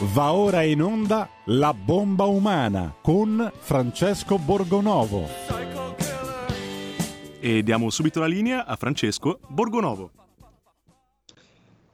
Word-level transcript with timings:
Va 0.00 0.32
ora 0.32 0.62
in 0.62 0.80
onda 0.80 1.28
La 1.46 1.74
bomba 1.74 2.26
umana 2.26 2.94
con 3.02 3.50
Francesco 3.58 4.38
Borgonovo. 4.38 5.26
E 7.40 7.64
diamo 7.64 7.90
subito 7.90 8.20
la 8.20 8.26
linea 8.26 8.64
a 8.64 8.76
Francesco 8.76 9.40
Borgonovo. 9.48 10.12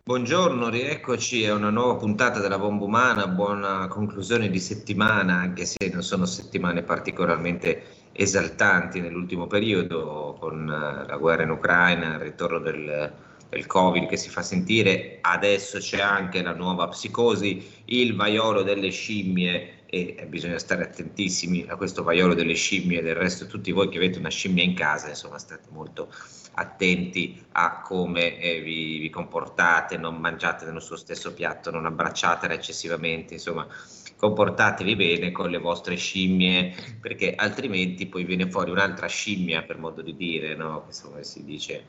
Buongiorno, 0.05 0.69
rieccoci 0.69 1.47
a 1.47 1.55
una 1.55 1.71
nuova 1.71 1.95
puntata 1.95 2.41
della 2.41 2.59
bomba 2.59 2.85
umana, 2.85 3.27
buona 3.27 3.89
conclusione 3.89 4.51
di 4.51 4.61
settimana, 4.61 5.37
anche 5.37 5.65
se 5.65 5.89
non 5.91 6.03
sono 6.03 6.27
settimane 6.27 6.83
particolarmente 6.83 7.85
esaltanti 8.13 9.01
nell'ultimo 9.01 9.47
periodo, 9.47 10.37
con 10.39 10.69
eh, 10.69 11.07
la 11.07 11.17
guerra 11.17 11.45
in 11.45 11.51
Ucraina, 11.51 12.17
il 12.17 12.21
ritorno 12.21 12.59
del 12.59 13.13
del 13.55 13.67
Covid 13.67 14.07
che 14.07 14.17
si 14.17 14.29
fa 14.29 14.43
sentire, 14.43 15.19
adesso 15.21 15.79
c'è 15.79 16.01
anche 16.01 16.43
la 16.43 16.55
nuova 16.55 16.89
psicosi, 16.89 17.65
il 17.87 18.17
vaiolo 18.17 18.63
delle 18.63 18.91
scimmie 18.91 19.85
e 19.87 20.27
bisogna 20.29 20.59
stare 20.59 20.83
attentissimi 20.83 21.65
a 21.69 21.77
questo 21.77 22.03
vaiolo 22.03 22.35
delle 22.35 22.55
scimmie, 22.55 23.01
del 23.01 23.15
resto 23.15 23.47
tutti 23.47 23.71
voi 23.71 23.89
che 23.89 23.99
avete 23.99 24.19
una 24.19 24.29
scimmia 24.29 24.65
in 24.65 24.75
casa, 24.75 25.09
insomma 25.09 25.39
state 25.39 25.69
molto 25.71 26.13
attenti 26.55 27.41
a 27.53 27.81
come 27.81 28.41
eh, 28.41 28.61
vi, 28.61 28.99
vi, 28.99 29.09
comportate, 29.09 29.97
non 29.97 30.17
mangiate 30.17 30.65
nello 30.65 30.81
stesso 30.81 31.33
piatto, 31.33 31.71
non 31.71 31.87
abbracciatela 31.87 32.55
eccessivamente, 32.55 33.35
insomma 33.35 33.67
comportatevi 34.17 34.97
bene 34.97 35.33
con 35.33 35.51
le 35.51 35.59
vostre 35.59 35.97
scimmie 35.97 36.75
perché 37.01 37.35
altrimenti 37.35 38.07
poi 38.07 38.25
viene 38.25 38.49
fuori 38.49 38.71
un'altra 38.71 39.07
scimmia 39.07 39.63
per 39.63 39.79
modo 39.79 40.03
di 40.03 40.17
dire, 40.17 40.57
no? 40.57 40.85
insomma 40.87 41.23
si 41.23 41.45
dice 41.45 41.85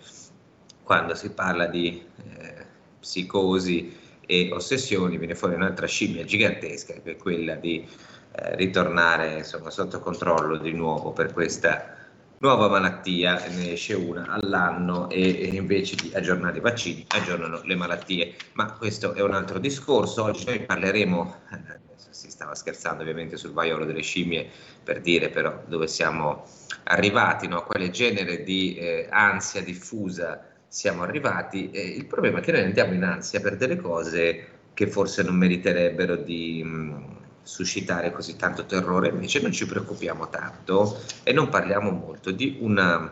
quando 0.86 1.16
si 1.16 1.32
parla 1.32 1.66
di 1.66 2.02
eh, 2.38 2.66
psicosi 3.00 3.98
e 4.26 4.52
ossessioni 4.54 5.18
viene 5.18 5.36
fuori 5.36 5.56
un'altra 5.56 5.88
scimmia 5.88 6.24
gigantesca 6.24 6.94
che 6.94 7.12
è 7.12 7.18
quella 7.18 7.56
di 7.56 7.86
eh, 8.32 8.56
ritornare 8.56 9.38
insomma, 9.38 9.72
sotto 9.72 10.00
controllo 10.00 10.58
di 10.58 10.72
nuovo 10.72 11.12
per 11.12 11.34
questa 11.34 11.94
nuova 12.38 12.68
malattia, 12.68 13.44
ne 13.48 13.72
esce 13.72 13.96
una 13.96 14.28
all'anno 14.28 15.10
e, 15.10 15.22
e, 15.22 15.56
invece 15.56 15.96
di 15.96 16.12
aggiornare 16.14 16.58
i 16.58 16.62
vaccini 16.62 17.04
aggiornano 17.08 17.62
le 17.64 17.76
malattie. 17.76 18.36
Ma 18.54 18.74
questo 18.74 19.14
è 19.14 19.22
un 19.22 19.34
altro 19.34 19.58
discorso, 19.58 20.24
oggi 20.24 20.46
noi 20.46 20.60
parleremo, 20.60 21.36
eh, 21.52 21.80
si 22.10 22.30
stava 22.30 22.54
scherzando 22.54 23.02
ovviamente 23.02 23.38
sul 23.38 23.54
vaiolo 23.54 23.86
delle 23.86 24.02
scimmie 24.02 24.48
per 24.84 25.02
dire 25.02 25.30
però 25.30 25.64
dove 25.66 25.88
siamo 25.88 26.46
arrivati, 26.84 27.48
no? 27.48 27.64
quale 27.64 27.90
genere 27.90 28.44
di 28.44 28.76
eh, 28.76 29.08
ansia 29.10 29.64
diffusa 29.64 30.54
siamo 30.76 31.04
arrivati. 31.04 31.72
Eh, 31.72 31.82
il 31.82 32.06
problema 32.06 32.40
è 32.40 32.42
che 32.42 32.52
noi 32.52 32.64
andiamo 32.64 32.94
in 32.94 33.04
ansia 33.04 33.40
per 33.40 33.56
delle 33.56 33.78
cose 33.78 34.48
che 34.74 34.88
forse 34.88 35.24
non 35.24 35.36
meriterebbero 35.36 36.18
di 36.18 36.62
mh, 36.62 36.70
mm, 36.70 37.04
suscitare 37.44 38.12
così 38.12 38.36
tanto 38.36 38.66
terrore, 38.66 39.08
invece 39.08 39.40
non 39.40 39.54
ci 39.54 39.66
preoccupiamo 39.66 40.30
tanto 40.30 41.00
e 41.24 41.32
non 41.32 41.48
parliamo 41.48 41.92
molto 41.92 42.32
di 42.32 42.58
una 42.60 43.10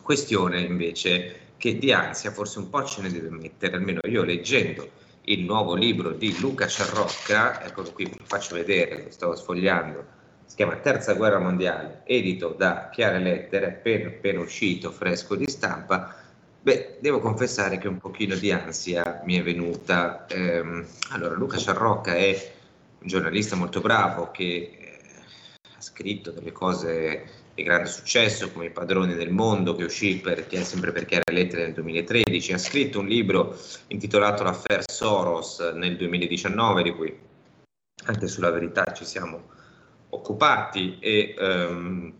questione 0.00 0.60
invece 0.60 1.40
che 1.58 1.76
di 1.76 1.92
ansia 1.92 2.30
forse 2.30 2.60
un 2.60 2.70
po' 2.70 2.82
ce 2.84 3.02
ne 3.02 3.10
deve 3.10 3.28
mettere, 3.28 3.76
almeno 3.76 4.00
io 4.04 4.22
leggendo 4.22 4.88
il 5.24 5.44
nuovo 5.44 5.74
libro 5.74 6.12
di 6.12 6.34
Luca 6.40 6.66
Ciarrocca, 6.66 7.62
eccolo 7.62 7.92
qui, 7.92 8.08
lo 8.08 8.24
faccio 8.24 8.54
vedere, 8.54 9.02
lo 9.04 9.10
stavo 9.10 9.36
sfogliando, 9.36 10.04
si 10.46 10.56
chiama 10.56 10.76
Terza 10.76 11.12
Guerra 11.12 11.40
Mondiale, 11.40 12.00
edito 12.06 12.54
da 12.56 12.88
Chiare 12.90 13.18
Lettere, 13.18 13.66
appena, 13.66 14.08
appena 14.08 14.40
uscito, 14.40 14.90
fresco 14.90 15.34
di 15.34 15.46
stampa, 15.46 16.24
Beh, 16.66 16.96
devo 16.98 17.20
confessare 17.20 17.78
che 17.78 17.86
un 17.86 17.98
pochino 17.98 18.34
di 18.34 18.50
ansia 18.50 19.22
mi 19.24 19.38
è 19.38 19.42
venuta. 19.44 20.26
Ehm, 20.26 20.84
allora, 21.10 21.36
Luca 21.36 21.58
Ciarrocca 21.58 22.16
è 22.16 22.52
un 22.98 23.06
giornalista 23.06 23.54
molto 23.54 23.80
bravo 23.80 24.32
che 24.32 24.76
eh, 24.76 25.00
ha 25.62 25.80
scritto 25.80 26.32
delle 26.32 26.50
cose 26.50 27.24
di 27.54 27.62
grande 27.62 27.88
successo 27.88 28.50
come 28.50 28.64
I 28.66 28.70
padroni 28.72 29.14
del 29.14 29.30
mondo 29.30 29.76
che 29.76 29.84
uscì 29.84 30.18
per, 30.18 30.44
sempre 30.64 30.90
per 30.90 31.04
Chiara 31.04 31.32
Lettere 31.32 31.66
nel 31.66 31.74
2013, 31.74 32.54
ha 32.54 32.58
scritto 32.58 32.98
un 32.98 33.06
libro 33.06 33.56
intitolato 33.86 34.42
L'affaire 34.42 34.82
Soros 34.88 35.60
nel 35.72 35.96
2019 35.96 36.82
di 36.82 36.90
cui 36.90 37.16
anche 38.06 38.26
sulla 38.26 38.50
verità 38.50 38.92
ci 38.92 39.04
siamo 39.04 39.50
occupati 40.08 40.98
e 40.98 41.32
ehm, 41.38 42.14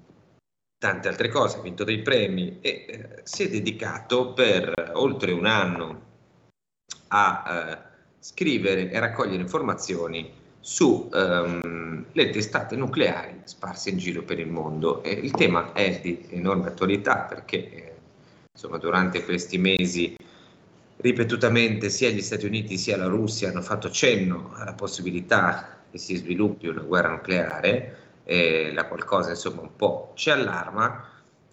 tante 0.78 1.08
altre 1.08 1.28
cose, 1.28 1.58
ha 1.58 1.62
vinto 1.62 1.84
dei 1.84 2.02
premi 2.02 2.58
e 2.60 2.86
eh, 2.88 3.20
si 3.24 3.44
è 3.44 3.48
dedicato 3.48 4.32
per 4.32 4.92
oltre 4.94 5.32
un 5.32 5.46
anno 5.46 6.02
a 7.08 7.44
eh, 7.48 7.78
scrivere 8.18 8.90
e 8.90 8.98
raccogliere 8.98 9.42
informazioni 9.42 10.30
sulle 10.60 11.08
ehm, 12.12 12.30
testate 12.32 12.74
nucleari 12.74 13.40
sparse 13.44 13.90
in 13.90 13.98
giro 13.98 14.22
per 14.22 14.38
il 14.38 14.48
mondo. 14.48 15.02
E 15.02 15.12
il 15.12 15.30
tema 15.30 15.72
è 15.72 16.00
di 16.00 16.26
enorme 16.30 16.68
attualità 16.68 17.20
perché 17.20 17.70
eh, 17.72 17.94
insomma, 18.52 18.78
durante 18.78 19.24
questi 19.24 19.58
mesi 19.58 20.16
ripetutamente 20.96 21.88
sia 21.88 22.10
gli 22.10 22.22
Stati 22.22 22.46
Uniti 22.46 22.78
sia 22.78 22.96
la 22.96 23.06
Russia 23.06 23.48
hanno 23.48 23.62
fatto 23.62 23.90
cenno 23.90 24.52
alla 24.54 24.72
possibilità 24.72 25.84
che 25.90 25.98
si 25.98 26.16
sviluppi 26.16 26.66
una 26.66 26.82
guerra 26.82 27.10
nucleare 27.10 28.05
eh, 28.26 28.72
la 28.74 28.86
qualcosa 28.86 29.30
insomma 29.30 29.62
un 29.62 29.74
po' 29.76 30.10
ci 30.14 30.30
allarma, 30.30 31.04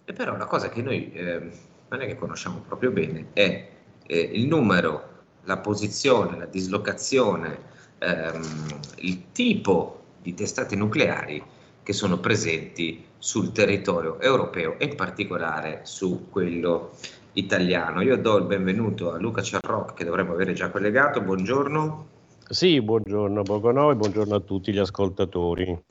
e 0.04 0.12
però 0.12 0.36
la 0.36 0.46
cosa 0.46 0.68
che 0.68 0.82
noi 0.82 1.12
eh, 1.12 1.50
non 1.88 2.00
è 2.00 2.06
che 2.06 2.16
conosciamo 2.16 2.62
proprio 2.66 2.90
bene 2.90 3.28
è 3.32 3.68
eh, 4.06 4.18
il 4.18 4.46
numero, 4.46 5.08
la 5.44 5.58
posizione, 5.58 6.36
la 6.36 6.46
dislocazione, 6.46 7.58
ehm, 7.98 8.80
il 8.96 9.32
tipo 9.32 10.00
di 10.20 10.34
testate 10.34 10.74
nucleari 10.74 11.42
che 11.82 11.92
sono 11.92 12.18
presenti 12.18 13.04
sul 13.18 13.52
territorio 13.52 14.20
europeo 14.20 14.78
e 14.78 14.86
in 14.86 14.96
particolare 14.96 15.80
su 15.84 16.28
quello 16.30 16.92
italiano. 17.34 18.00
Io 18.00 18.16
do 18.16 18.38
il 18.38 18.44
benvenuto 18.44 19.12
a 19.12 19.18
Luca 19.18 19.42
Ciarroc 19.42 19.94
che 19.94 20.04
dovremmo 20.04 20.32
avere 20.32 20.54
già 20.54 20.70
collegato, 20.70 21.20
buongiorno. 21.20 22.06
Sì, 22.48 22.80
buongiorno 22.80 23.42
Bogonò 23.42 23.90
e 23.90 23.96
buongiorno 23.96 24.34
a 24.34 24.40
tutti 24.40 24.72
gli 24.72 24.78
ascoltatori. 24.78 25.82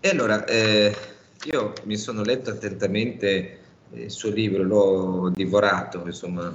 E 0.00 0.08
allora, 0.08 0.44
eh, 0.44 0.94
io 1.50 1.72
mi 1.84 1.96
sono 1.96 2.22
letto 2.22 2.50
attentamente 2.50 3.58
il 3.92 4.10
suo 4.10 4.30
libro, 4.30 4.62
l'ho 4.62 5.30
divorato, 5.30 6.02
insomma, 6.04 6.54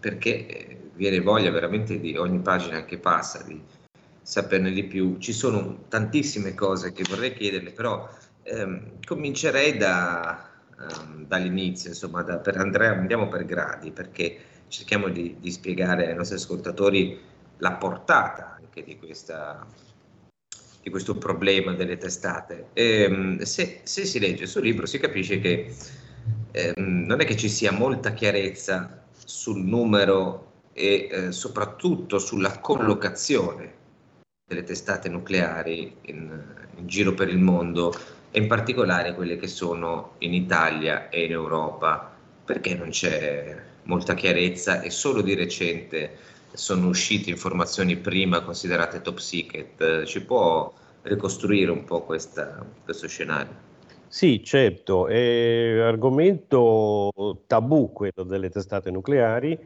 perché 0.00 0.90
viene 0.94 1.20
voglia 1.20 1.50
veramente 1.50 1.98
di 1.98 2.16
ogni 2.16 2.40
pagina 2.40 2.84
che 2.84 2.98
passa 2.98 3.42
di 3.42 3.60
saperne 4.22 4.70
di 4.70 4.84
più. 4.84 5.18
Ci 5.18 5.32
sono 5.32 5.84
tantissime 5.88 6.54
cose 6.54 6.92
che 6.92 7.04
vorrei 7.08 7.34
chiederle, 7.34 7.70
però 7.70 8.08
ehm, 8.42 8.98
comincerei 9.04 9.76
da, 9.76 10.48
um, 10.78 11.26
dall'inizio, 11.26 11.90
insomma, 11.90 12.22
da, 12.22 12.38
per 12.38 12.56
Andrea, 12.58 12.92
andiamo 12.92 13.28
per 13.28 13.44
gradi, 13.44 13.90
perché 13.90 14.38
cerchiamo 14.68 15.08
di, 15.08 15.36
di 15.40 15.50
spiegare 15.50 16.08
ai 16.08 16.14
nostri 16.14 16.36
ascoltatori 16.36 17.18
la 17.58 17.72
portata 17.72 18.56
anche 18.56 18.84
di 18.84 18.98
questa 18.98 19.66
di 20.82 20.90
questo 20.90 21.16
problema 21.16 21.74
delle 21.74 21.96
testate. 21.96 22.68
E, 22.72 23.02
ehm, 23.02 23.38
se, 23.40 23.80
se, 23.82 24.04
si 24.04 24.18
legge 24.18 24.44
il 24.44 24.48
suo 24.48 24.60
libro 24.60 24.86
si 24.86 24.98
capisce 24.98 25.40
che 25.40 25.74
eh, 26.52 26.72
non 26.76 27.20
è 27.20 27.24
che 27.24 27.36
ci 27.36 27.48
sia 27.48 27.72
molta 27.72 28.12
chiarezza 28.12 29.04
sul 29.24 29.58
numero 29.58 30.46
e 30.72 31.08
eh, 31.10 31.32
soprattutto 31.32 32.18
sulla 32.18 32.58
collocazione 32.60 33.74
delle 34.46 34.64
testate 34.64 35.08
nucleari 35.08 35.94
in, 36.02 36.42
in 36.76 36.86
giro 36.86 37.12
per 37.12 37.28
il 37.28 37.38
mondo 37.38 37.92
e 38.30 38.40
in 38.40 38.46
particolare 38.46 39.14
quelle 39.14 39.36
che 39.36 39.48
sono 39.48 40.14
in 40.18 40.32
Italia 40.32 41.08
e 41.08 41.24
in 41.24 41.32
Europa, 41.32 42.14
perché 42.44 42.74
non 42.74 42.90
c'è 42.90 43.56
molta 43.84 44.14
chiarezza 44.14 44.80
e 44.80 44.90
solo 44.90 45.22
di 45.22 45.34
recente 45.34 46.16
sono 46.52 46.88
uscite 46.88 47.30
informazioni 47.30 47.96
prima 47.96 48.42
considerate 48.42 49.00
top 49.00 49.18
secret. 49.18 50.04
Ci 50.04 50.24
può 50.24 50.72
ricostruire 51.02 51.70
un 51.70 51.84
po' 51.84 52.02
questa, 52.02 52.64
questo 52.84 53.06
scenario? 53.08 53.66
Sì, 54.06 54.42
certo, 54.42 55.06
è 55.06 55.80
argomento 55.80 57.10
tabù 57.46 57.92
quello 57.92 58.22
delle 58.24 58.48
testate 58.48 58.90
nucleari 58.90 59.58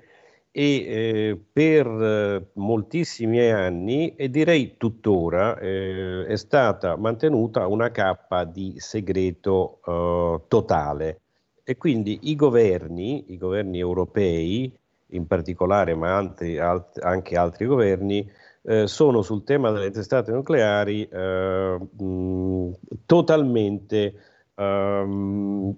e 0.55 0.63
eh, 0.65 1.41
per 1.51 1.87
eh, 1.87 2.51
moltissimi 2.55 3.41
anni 3.51 4.15
e 4.17 4.29
direi 4.29 4.77
tuttora 4.77 5.59
eh, 5.59 6.27
è 6.27 6.37
stata 6.37 6.97
mantenuta 6.97 7.67
una 7.69 7.91
cappa 7.91 8.45
di 8.45 8.75
segreto 8.77 9.81
eh, 9.87 10.41
totale 10.49 11.21
e 11.65 11.77
quindi 11.77 12.19
i 12.23 12.35
governi, 12.35 13.33
i 13.33 13.39
governi 13.39 13.79
europei 13.79 14.77
in 15.13 15.27
particolare, 15.27 15.95
ma 15.95 16.17
altri, 16.17 16.59
alt- 16.59 16.99
anche 17.03 17.37
altri 17.37 17.67
governi, 17.67 18.31
eh, 18.65 18.87
sono 18.87 19.23
sul 19.23 19.45
tema 19.45 19.71
delle 19.71 19.91
testate 19.91 20.31
nucleari 20.33 21.09
eh, 21.09 21.79
mh, 21.79 22.71
totalmente, 23.07 24.15
ehm, 24.55 25.75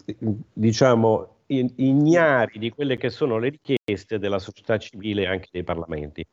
diciamo, 0.53 1.29
ignari 1.47 2.59
di 2.59 2.71
quelle 2.71 2.97
che 2.97 3.11
sono 3.11 3.39
le 3.39 3.51
richieste 3.51 4.19
della 4.19 4.39
società 4.39 4.79
civile 4.79 5.23
e 5.23 5.27
anche 5.27 5.49
dei 5.53 5.63
parlamenti. 5.65 6.25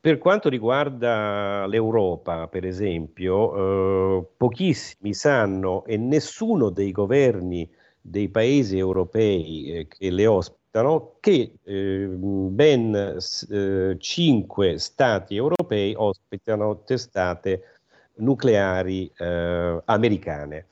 per 0.00 0.18
quanto 0.18 0.48
riguarda 0.48 1.66
l'Europa, 1.66 2.46
per 2.46 2.64
esempio, 2.64 4.18
eh, 4.20 4.26
pochissimi 4.36 5.12
sanno 5.14 5.84
e 5.84 5.96
nessuno 5.96 6.70
dei 6.70 6.92
governi 6.92 7.68
dei 8.00 8.28
paesi 8.28 8.78
europei 8.78 9.72
eh, 9.72 9.86
che 9.88 10.10
le 10.10 10.26
ospitano 10.26 10.65
che 11.20 11.54
eh, 11.62 12.06
ben 12.06 12.94
eh, 12.94 13.96
stati 14.78 15.36
europei 15.36 15.94
ospitano 15.96 16.82
testate 16.84 17.62
nucleari 18.16 19.10
eh, 19.16 19.82
americane. 19.84 20.66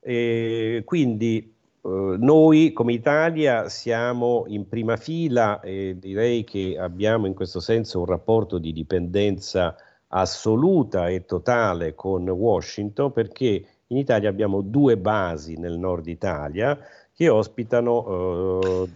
E 0.00 0.82
quindi 0.84 1.58
Uh, 1.82 2.14
noi 2.18 2.74
come 2.74 2.92
Italia 2.92 3.70
siamo 3.70 4.44
in 4.48 4.68
prima 4.68 4.98
fila 4.98 5.60
e 5.60 5.96
direi 5.98 6.44
che 6.44 6.76
abbiamo 6.78 7.26
in 7.26 7.32
questo 7.32 7.58
senso 7.58 8.00
un 8.00 8.04
rapporto 8.04 8.58
di 8.58 8.70
dipendenza 8.74 9.74
assoluta 10.08 11.08
e 11.08 11.24
totale 11.24 11.94
con 11.94 12.28
Washington 12.28 13.12
perché 13.12 13.64
in 13.86 13.96
Italia 13.96 14.28
abbiamo 14.28 14.60
due 14.60 14.98
basi 14.98 15.56
nel 15.56 15.78
nord 15.78 16.06
Italia 16.08 16.78
che 17.14 17.30
ospitano 17.30 18.80
uh, 18.80 18.88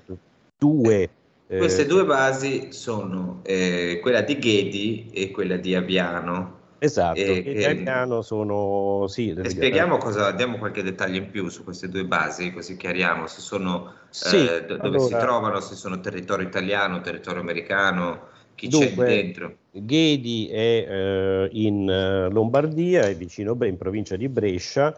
due 0.65 1.11
eh, 1.47 1.59
queste 1.59 1.85
due 1.87 2.05
basi 2.05 2.69
sono 2.71 3.41
eh, 3.43 3.99
quella 4.01 4.23
di 4.23 4.39
Ghedi 4.39 5.11
e 5.13 5.31
quella 5.31 5.57
di 5.57 5.75
Aviano 5.75 6.63
Esatto, 6.85 7.19
e, 7.19 7.39
italiano 7.39 8.21
sono... 8.21 9.07
Sì, 9.09 9.31
e 9.31 9.49
spieghiamo 9.49 9.97
cosa, 9.97 10.33
diamo 10.33 10.59
qualche 10.59 10.83
dettaglio 10.83 11.17
in 11.17 11.31
più 11.31 11.49
su 11.49 11.65
queste 11.65 11.89
due 11.89 12.05
basi, 12.05 12.53
così 12.53 12.77
chiariamo 12.77 13.27
se 13.27 13.41
sono, 13.41 13.95
sì, 14.11 14.37
eh, 14.37 14.67
dove 14.67 14.81
allora, 14.83 15.01
si 15.01 15.11
trovano, 15.13 15.61
se 15.61 15.77
sono 15.77 15.99
territorio 16.01 16.47
italiano, 16.47 17.01
territorio 17.01 17.41
americano, 17.41 18.29
chi 18.55 18.69
dunque, 18.69 19.07
c'è 19.07 19.23
dentro. 19.23 19.57
Ghedi 19.71 20.49
è 20.49 20.87
eh, 20.87 21.49
in 21.53 21.89
eh, 21.89 22.29
Lombardia, 22.29 23.05
è 23.05 23.17
vicino 23.17 23.57
in 23.63 23.79
provincia 23.79 24.17
di 24.17 24.29
Brescia 24.29 24.95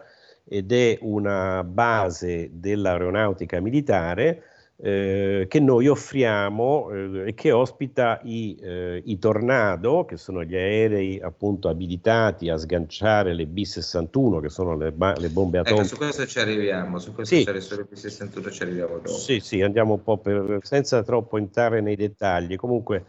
ed 0.49 0.73
è 0.73 0.99
una 1.03 1.63
base 1.63 2.51
dell'aeronautica 2.53 3.61
militare 3.61 4.43
eh, 4.79 5.47
che 5.49 5.61
noi 5.61 5.89
offriamo 5.89 6.91
eh, 6.91 7.29
e 7.29 7.35
che 7.35 7.51
ospita 7.51 8.21
i, 8.25 8.57
eh, 8.61 9.03
i, 9.05 9.19
Tornado, 9.19 10.05
che 10.05 10.19
sono 10.19 10.45
gli 10.45 10.55
aerei 10.55 11.19
appunto 11.21 11.69
abilitati 11.69 12.51
a 12.51 12.59
sganciare 12.59 13.33
le 13.33 13.47
B-61, 13.47 14.41
che 14.41 14.49
sono 14.51 14.77
le, 14.77 14.93
ba- 14.93 15.15
le 15.17 15.29
bombe 15.29 15.59
atomiche. 15.59 15.87
Ecco, 15.87 15.95
su 15.95 15.97
questo 15.97 16.27
ci 16.27 16.39
arriviamo, 16.39 16.99
su 16.99 17.15
questo 17.15 17.35
sì. 17.35 17.45
ci 17.45 17.61
sulle 17.61 17.85
B-61 17.85 18.53
ci 18.53 18.63
arriviamo 18.63 18.97
dopo. 18.97 19.09
Sì, 19.09 19.41
sì, 19.41 19.63
andiamo 19.63 19.95
un 19.95 20.03
po' 20.03 20.19
per, 20.19 20.59
senza 20.63 21.03
troppo 21.03 21.39
entrare 21.39 21.81
nei 21.81 21.97
dettagli. 21.97 22.57
Comunque 22.57 23.05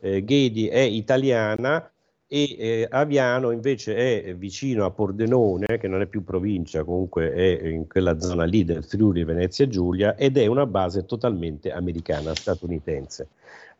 eh, 0.00 0.24
Ghedi 0.24 0.68
è 0.68 0.80
italiana 0.80 1.90
e 2.32 2.56
eh, 2.56 2.86
Aviano 2.88 3.50
invece 3.50 4.22
è 4.22 4.34
vicino 4.36 4.84
a 4.84 4.90
Pordenone, 4.92 5.78
che 5.80 5.88
non 5.88 6.00
è 6.00 6.06
più 6.06 6.22
provincia, 6.22 6.84
comunque 6.84 7.32
è 7.32 7.66
in 7.66 7.88
quella 7.88 8.20
zona 8.20 8.44
lì 8.44 8.64
del 8.64 8.84
Friuli 8.84 9.24
Venezia 9.24 9.66
Giulia 9.66 10.14
ed 10.14 10.36
è 10.36 10.46
una 10.46 10.64
base 10.64 11.04
totalmente 11.06 11.72
americana, 11.72 12.32
statunitense. 12.32 13.26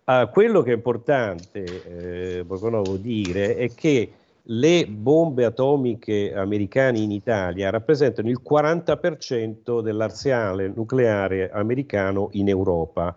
Uh, 0.03 0.29
quello 0.31 0.63
che 0.63 0.73
è 0.73 0.75
importante, 0.75 2.39
eh, 2.39 2.45
Borgonovo, 2.45 2.97
dire 2.97 3.55
è 3.55 3.73
che 3.73 4.11
le 4.43 4.87
bombe 4.89 5.45
atomiche 5.45 6.35
americane 6.35 6.99
in 6.99 7.13
Italia 7.13 7.71
rappresentano 7.71 8.29
il 8.29 8.41
40% 8.45 9.81
dell'arsenale 9.81 10.73
nucleare 10.75 11.53
americano 11.53 12.31
in 12.33 12.49
Europa 12.49 13.15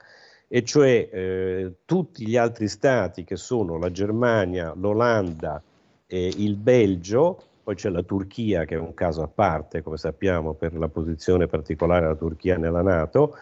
e 0.56 0.64
cioè 0.64 1.10
eh, 1.12 1.72
tutti 1.84 2.28
gli 2.28 2.38
altri 2.38 2.68
stati 2.68 3.24
che 3.24 3.38
sono 3.38 3.80
la 3.80 3.90
Germania, 3.90 4.72
l'Olanda, 4.78 5.60
e 6.06 6.32
il 6.38 6.58
Belgio, 6.58 7.42
poi 7.64 7.74
c'è 7.74 7.90
la 7.90 8.04
Turchia 8.04 8.64
che 8.64 8.76
è 8.76 8.78
un 8.78 8.94
caso 8.94 9.24
a 9.24 9.28
parte, 9.28 9.82
come 9.82 9.98
sappiamo, 9.98 10.54
per 10.54 10.76
la 10.76 10.90
posizione 10.90 11.48
particolare 11.48 12.02
della 12.02 12.14
Turchia 12.14 12.60
nella 12.60 12.84
Nato, 12.84 13.36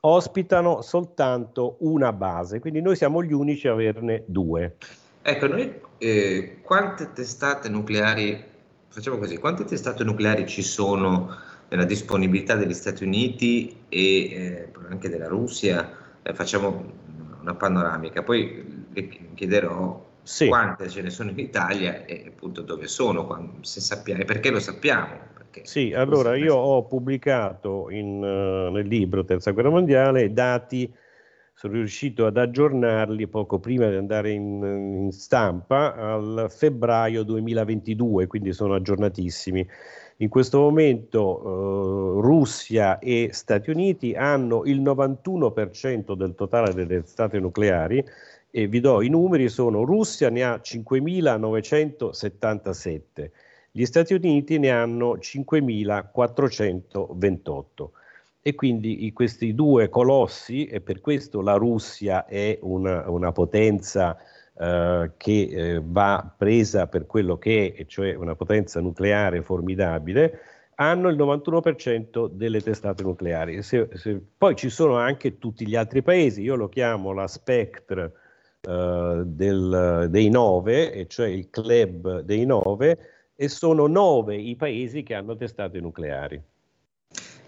ospitano 0.00 0.82
soltanto 0.82 1.76
una 1.78 2.12
base, 2.12 2.60
quindi 2.60 2.82
noi 2.82 2.96
siamo 2.96 3.22
gli 3.22 3.32
unici 3.32 3.66
a 3.66 3.72
averne 3.72 4.24
due. 4.26 4.76
Ecco, 5.22 5.46
noi 5.46 5.72
eh, 5.96 6.58
quante 6.60 7.12
testate 7.14 7.70
nucleari, 7.70 8.44
facciamo 8.88 9.16
così, 9.16 9.38
quante 9.38 9.64
testate 9.64 10.04
nucleari 10.04 10.46
ci 10.46 10.60
sono 10.60 11.34
nella 11.70 11.84
disponibilità 11.84 12.56
degli 12.56 12.74
Stati 12.74 13.04
Uniti 13.04 13.74
e 13.88 14.00
eh, 14.00 14.68
anche 14.90 15.08
della 15.08 15.28
Russia? 15.28 16.04
Eh, 16.28 16.34
facciamo 16.34 16.84
una 17.40 17.54
panoramica, 17.54 18.22
poi 18.22 18.86
le 18.92 19.08
chiederò 19.34 20.06
sì. 20.22 20.48
quante 20.48 20.88
ce 20.90 21.00
ne 21.00 21.08
sono 21.08 21.30
in 21.30 21.38
Italia 21.38 22.04
e 22.04 22.26
appunto 22.28 22.60
dove 22.60 22.86
sono, 22.86 23.56
se 23.62 23.80
sappiamo, 23.80 24.24
perché 24.24 24.50
lo 24.50 24.60
sappiamo. 24.60 25.16
Perché 25.34 25.64
sì, 25.64 25.94
allora 25.94 26.36
io 26.36 26.54
ho 26.54 26.84
pubblicato 26.84 27.88
in, 27.90 28.22
uh, 28.22 28.70
nel 28.70 28.86
libro 28.86 29.24
Terza 29.24 29.52
Guerra 29.52 29.70
Mondiale 29.70 30.30
dati, 30.32 30.92
sono 31.58 31.72
riuscito 31.72 32.24
ad 32.24 32.36
aggiornarli 32.36 33.26
poco 33.26 33.58
prima 33.58 33.88
di 33.88 33.96
andare 33.96 34.30
in, 34.30 34.62
in 34.62 35.10
stampa 35.10 35.92
al 35.92 36.46
febbraio 36.48 37.24
2022, 37.24 38.28
quindi 38.28 38.52
sono 38.52 38.74
aggiornatissimi. 38.74 39.68
In 40.18 40.28
questo 40.28 40.60
momento 40.60 41.40
eh, 41.40 42.20
Russia 42.20 43.00
e 43.00 43.30
Stati 43.32 43.70
Uniti 43.70 44.14
hanno 44.14 44.62
il 44.66 44.80
91% 44.80 46.14
del 46.14 46.36
totale 46.36 46.72
delle 46.74 47.02
testate 47.02 47.40
nucleari 47.40 48.04
e 48.52 48.68
vi 48.68 48.78
do 48.78 49.02
i 49.02 49.08
numeri, 49.08 49.48
sono 49.48 49.82
Russia 49.82 50.30
ne 50.30 50.44
ha 50.44 50.60
5.977, 50.62 53.30
gli 53.72 53.84
Stati 53.84 54.14
Uniti 54.14 54.60
ne 54.60 54.70
hanno 54.70 55.16
5.428 55.16 57.88
e 58.48 58.54
quindi 58.54 59.12
questi 59.12 59.54
due 59.54 59.90
colossi, 59.90 60.64
e 60.64 60.80
per 60.80 61.02
questo 61.02 61.42
la 61.42 61.56
Russia 61.56 62.24
è 62.24 62.58
una, 62.62 63.06
una 63.10 63.30
potenza 63.30 64.16
eh, 64.58 65.10
che 65.18 65.48
eh, 65.50 65.82
va 65.84 66.32
presa 66.34 66.86
per 66.86 67.04
quello 67.04 67.36
che 67.36 67.74
è, 67.76 67.84
cioè 67.84 68.14
una 68.14 68.34
potenza 68.34 68.80
nucleare 68.80 69.42
formidabile, 69.42 70.40
hanno 70.76 71.10
il 71.10 71.18
91% 71.18 72.30
delle 72.30 72.62
testate 72.62 73.02
nucleari. 73.02 73.62
Se, 73.62 73.86
se, 73.92 74.18
poi 74.38 74.56
ci 74.56 74.70
sono 74.70 74.96
anche 74.96 75.36
tutti 75.36 75.66
gli 75.66 75.76
altri 75.76 76.00
paesi, 76.02 76.40
io 76.40 76.54
lo 76.54 76.70
chiamo 76.70 77.12
la 77.12 77.26
Spectre 77.26 78.12
eh, 78.62 79.24
del, 79.26 80.06
dei 80.08 80.30
nove, 80.30 80.90
e 80.90 81.06
cioè 81.06 81.26
il 81.26 81.50
club 81.50 82.20
dei 82.20 82.46
nove, 82.46 82.98
e 83.36 83.48
sono 83.48 83.86
nove 83.86 84.36
i 84.36 84.56
paesi 84.56 85.02
che 85.02 85.12
hanno 85.12 85.36
testate 85.36 85.80
nucleari. 85.80 86.42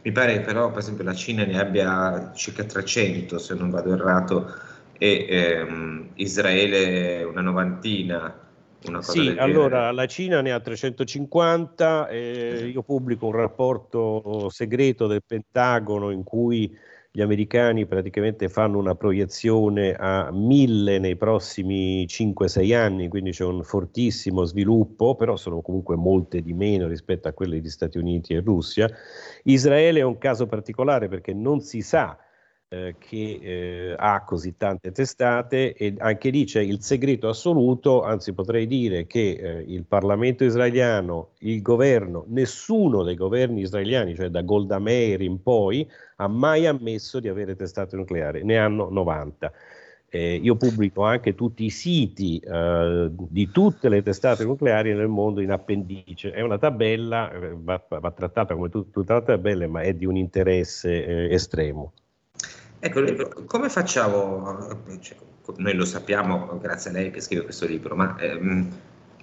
Mi 0.02 0.12
pare 0.12 0.40
però, 0.40 0.71
per 0.71 0.78
esempio, 0.78 1.04
la 1.04 1.14
Cina 1.14 1.45
ne 1.45 1.59
abbia 1.59 2.33
circa 2.35 2.64
300, 2.64 3.38
se 3.38 3.54
non 3.54 3.71
vado 3.71 3.92
errato, 3.92 4.54
e 4.97 5.26
ehm, 5.28 6.09
Israele 6.14 7.23
una 7.25 7.40
novantina. 7.40 8.49
Una 8.87 9.02
sì, 9.02 9.35
allora 9.37 9.90
la 9.92 10.07
Cina 10.07 10.40
ne 10.40 10.52
ha 10.52 10.61
350, 10.61 12.09
eh, 12.09 12.71
io 12.73 12.83
pubblico 12.83 13.26
un 13.26 13.33
rapporto 13.33 14.49
segreto 14.49 15.07
del 15.07 15.23
Pentagono 15.26 16.11
in 16.11 16.23
cui 16.23 16.75
gli 17.12 17.22
americani 17.22 17.86
praticamente 17.86 18.48
fanno 18.48 18.78
una 18.78 18.94
proiezione 18.94 19.94
a 19.98 20.30
mille 20.30 21.00
nei 21.00 21.16
prossimi 21.16 22.04
5-6 22.04 22.74
anni, 22.74 23.08
quindi 23.08 23.32
c'è 23.32 23.44
un 23.44 23.64
fortissimo 23.64 24.44
sviluppo, 24.44 25.16
però 25.16 25.36
sono 25.36 25.60
comunque 25.60 25.96
molte 25.96 26.40
di 26.40 26.52
meno 26.52 26.86
rispetto 26.86 27.26
a 27.26 27.32
quelle 27.32 27.60
di 27.60 27.68
Stati 27.68 27.98
Uniti 27.98 28.34
e 28.34 28.40
Russia. 28.40 28.88
Israele 29.42 30.00
è 30.00 30.04
un 30.04 30.18
caso 30.18 30.46
particolare 30.46 31.08
perché 31.08 31.34
non 31.34 31.60
si 31.60 31.82
sa 31.82 32.16
eh, 32.72 32.94
che 32.98 33.40
eh, 33.42 33.94
ha 33.98 34.22
così 34.22 34.56
tante 34.56 34.92
testate 34.92 35.74
e 35.74 35.94
anche 35.98 36.30
lì 36.30 36.44
c'è 36.44 36.60
il 36.60 36.80
segreto 36.82 37.28
assoluto, 37.28 38.02
anzi 38.04 38.32
potrei 38.32 38.68
dire 38.68 39.06
che 39.06 39.30
eh, 39.32 39.64
il 39.66 39.84
Parlamento 39.84 40.44
israeliano, 40.44 41.30
il 41.40 41.62
governo, 41.62 42.24
nessuno 42.28 43.02
dei 43.02 43.16
governi 43.16 43.62
israeliani, 43.62 44.14
cioè 44.14 44.28
da 44.28 44.42
Golda 44.42 44.78
Meir 44.78 45.20
in 45.20 45.42
poi, 45.42 45.88
ha 46.16 46.28
mai 46.28 46.66
ammesso 46.66 47.18
di 47.18 47.28
avere 47.28 47.56
testate 47.56 47.96
nucleari, 47.96 48.44
ne 48.44 48.56
hanno 48.56 48.88
90. 48.88 49.52
Eh, 50.12 50.34
io 50.36 50.56
pubblico 50.56 51.02
anche 51.02 51.34
tutti 51.34 51.64
i 51.64 51.70
siti 51.70 52.38
eh, 52.38 53.10
di 53.12 53.50
tutte 53.50 53.88
le 53.88 54.02
testate 54.02 54.44
nucleari 54.44 54.92
nel 54.94 55.08
mondo 55.08 55.40
in 55.40 55.50
appendice. 55.50 56.30
È 56.32 56.40
una 56.40 56.58
tabella, 56.58 57.32
eh, 57.32 57.54
va, 57.56 57.84
va 57.88 58.10
trattata 58.12 58.54
come 58.54 58.68
tut, 58.68 58.90
tutta 58.92 59.14
la 59.14 59.22
tabella, 59.22 59.66
ma 59.68 59.80
è 59.82 59.94
di 59.94 60.06
un 60.06 60.16
interesse 60.16 61.04
eh, 61.04 61.34
estremo. 61.34 61.92
Ecco, 62.82 63.44
come 63.44 63.68
facciamo? 63.68 64.75
Cioè, 65.00 65.16
noi 65.56 65.75
lo 65.75 65.84
sappiamo 65.84 66.58
grazie 66.58 66.88
a 66.88 66.94
lei 66.94 67.10
che 67.10 67.20
scrive 67.20 67.44
questo 67.44 67.66
libro, 67.66 67.94
ma 67.94 68.16
ehm, 68.18 68.68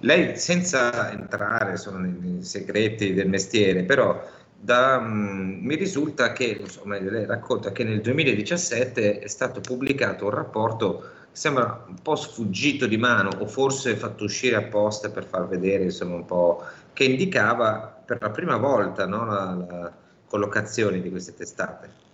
lei 0.00 0.38
senza 0.38 1.10
entrare 1.10 1.76
sono 1.76 1.98
nei, 1.98 2.44
segreti 2.44 3.14
del 3.14 3.28
mestiere, 3.28 3.82
però 3.82 4.24
da, 4.56 4.98
um, 4.98 5.58
mi 5.60 5.74
risulta 5.74 6.32
che, 6.32 6.58
insomma, 6.60 7.00
lei 7.00 7.26
racconta 7.26 7.72
che 7.72 7.82
nel 7.82 8.00
2017 8.00 9.18
è 9.18 9.26
stato 9.26 9.60
pubblicato 9.60 10.24
un 10.24 10.30
rapporto 10.30 11.10
sembra 11.32 11.84
un 11.88 11.96
po' 12.00 12.14
sfuggito 12.14 12.86
di 12.86 12.96
mano 12.96 13.30
o 13.38 13.46
forse 13.46 13.96
fatto 13.96 14.24
uscire 14.24 14.56
apposta 14.56 15.10
per 15.10 15.24
far 15.24 15.46
vedere 15.46 15.84
insomma 15.84 16.16
un 16.16 16.24
po' 16.24 16.64
che 16.92 17.04
indicava 17.04 18.02
per 18.04 18.18
la 18.20 18.30
prima 18.30 18.56
volta 18.56 19.06
no, 19.06 19.24
la, 19.24 19.66
la 19.68 19.92
collocazione 20.26 21.00
di 21.00 21.10
queste 21.10 21.34
testate. 21.34 22.06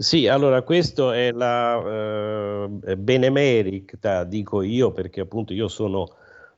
Sì, 0.00 0.28
allora 0.28 0.62
questo 0.62 1.10
è 1.10 1.32
la 1.32 2.68
eh, 2.86 2.96
benemerita, 2.96 4.22
dico 4.22 4.62
io, 4.62 4.92
perché 4.92 5.20
appunto 5.22 5.52
io 5.52 5.66
sono 5.66 6.06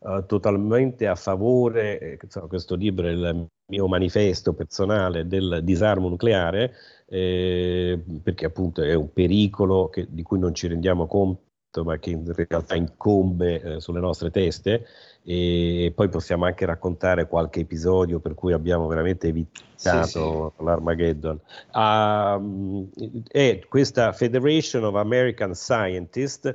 eh, 0.02 0.24
totalmente 0.26 1.06
a 1.06 1.14
favore, 1.14 1.98
eh, 2.00 2.18
insomma, 2.22 2.48
questo 2.48 2.74
libro 2.74 3.06
è 3.06 3.10
il 3.12 3.46
mio 3.68 3.88
manifesto 3.88 4.52
personale 4.52 5.26
del 5.26 5.60
disarmo 5.62 6.08
nucleare, 6.10 6.74
eh, 7.06 7.98
perché 8.22 8.44
appunto 8.44 8.82
è 8.82 8.92
un 8.92 9.10
pericolo 9.10 9.88
che, 9.88 10.06
di 10.10 10.22
cui 10.22 10.38
non 10.38 10.54
ci 10.54 10.66
rendiamo 10.66 11.06
conto 11.06 11.40
ma 11.84 11.98
che 11.98 12.10
in 12.10 12.32
realtà 12.34 12.74
incombe 12.74 13.62
eh, 13.62 13.80
sulle 13.80 14.00
nostre 14.00 14.30
teste 14.30 14.86
e 15.22 15.92
poi 15.94 16.08
possiamo 16.08 16.44
anche 16.44 16.66
raccontare 16.66 17.28
qualche 17.28 17.60
episodio 17.60 18.18
per 18.18 18.34
cui 18.34 18.52
abbiamo 18.52 18.88
veramente 18.88 19.28
evitato 19.28 20.04
sì, 20.04 20.56
sì. 20.56 20.64
l'Armageddon. 20.64 21.40
Uh, 21.72 22.88
è 23.28 23.60
questa 23.68 24.12
Federation 24.12 24.84
of 24.84 24.96
American 24.96 25.54
Scientists 25.54 26.52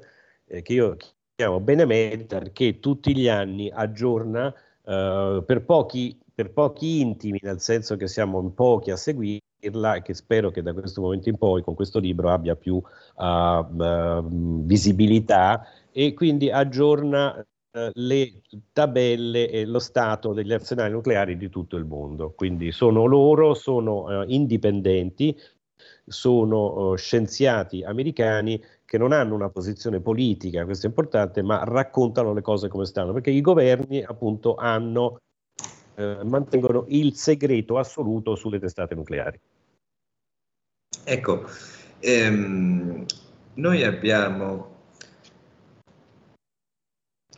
eh, 0.47 0.61
che 0.61 0.73
io 0.73 0.97
chiamo 1.33 1.61
Benemerita 1.61 2.39
perché 2.39 2.79
tutti 2.79 3.15
gli 3.15 3.29
anni 3.29 3.71
aggiorna 3.73 4.47
uh, 4.47 5.43
per, 5.45 5.63
pochi, 5.65 6.19
per 6.33 6.51
pochi 6.51 6.99
intimi, 6.99 7.39
nel 7.41 7.61
senso 7.61 7.95
che 7.95 8.07
siamo 8.07 8.41
in 8.41 8.53
pochi 8.53 8.91
a 8.91 8.97
seguire 8.97 9.43
e 9.65 10.01
che 10.01 10.13
spero 10.13 10.51
che 10.51 10.61
da 10.61 10.73
questo 10.73 11.01
momento 11.01 11.29
in 11.29 11.37
poi 11.37 11.61
con 11.61 11.75
questo 11.75 11.99
libro 11.99 12.29
abbia 12.29 12.55
più 12.55 12.75
uh, 12.75 13.23
uh, 13.23 14.63
visibilità 14.63 15.65
e 15.91 16.13
quindi 16.13 16.51
aggiorna 16.51 17.35
uh, 17.37 17.89
le 17.93 18.41
tabelle 18.71 19.49
e 19.49 19.65
lo 19.65 19.79
stato 19.79 20.33
degli 20.33 20.53
arsenali 20.53 20.91
nucleari 20.91 21.37
di 21.37 21.49
tutto 21.49 21.77
il 21.77 21.85
mondo. 21.85 22.31
Quindi 22.35 22.71
sono 22.71 23.05
loro, 23.05 23.53
sono 23.53 24.23
indipendenti, 24.27 25.35
sono 26.05 26.95
scienziati 26.95 27.83
americani 27.83 28.61
che 28.85 28.97
non 28.97 29.11
hanno 29.11 29.33
una 29.33 29.49
posizione 29.49 29.99
politica, 29.99 30.63
questo 30.63 30.85
è 30.85 30.89
importante, 30.89 31.41
ma 31.41 31.63
raccontano 31.63 32.33
le 32.33 32.41
cose 32.41 32.67
come 32.67 32.85
stanno, 32.85 33.13
perché 33.13 33.31
i 33.31 33.41
governi 33.41 34.03
appunto 34.03 34.55
hanno 34.55 35.19
eh, 35.97 36.19
mantengono 36.23 36.83
il 36.89 37.15
segreto 37.15 37.77
assoluto 37.77 38.35
sulle 38.35 38.59
testate 38.59 38.95
nucleari. 38.95 39.39
Ecco, 41.07 41.43
ehm, 41.99 43.05
noi 43.53 43.83
abbiamo 43.83 44.73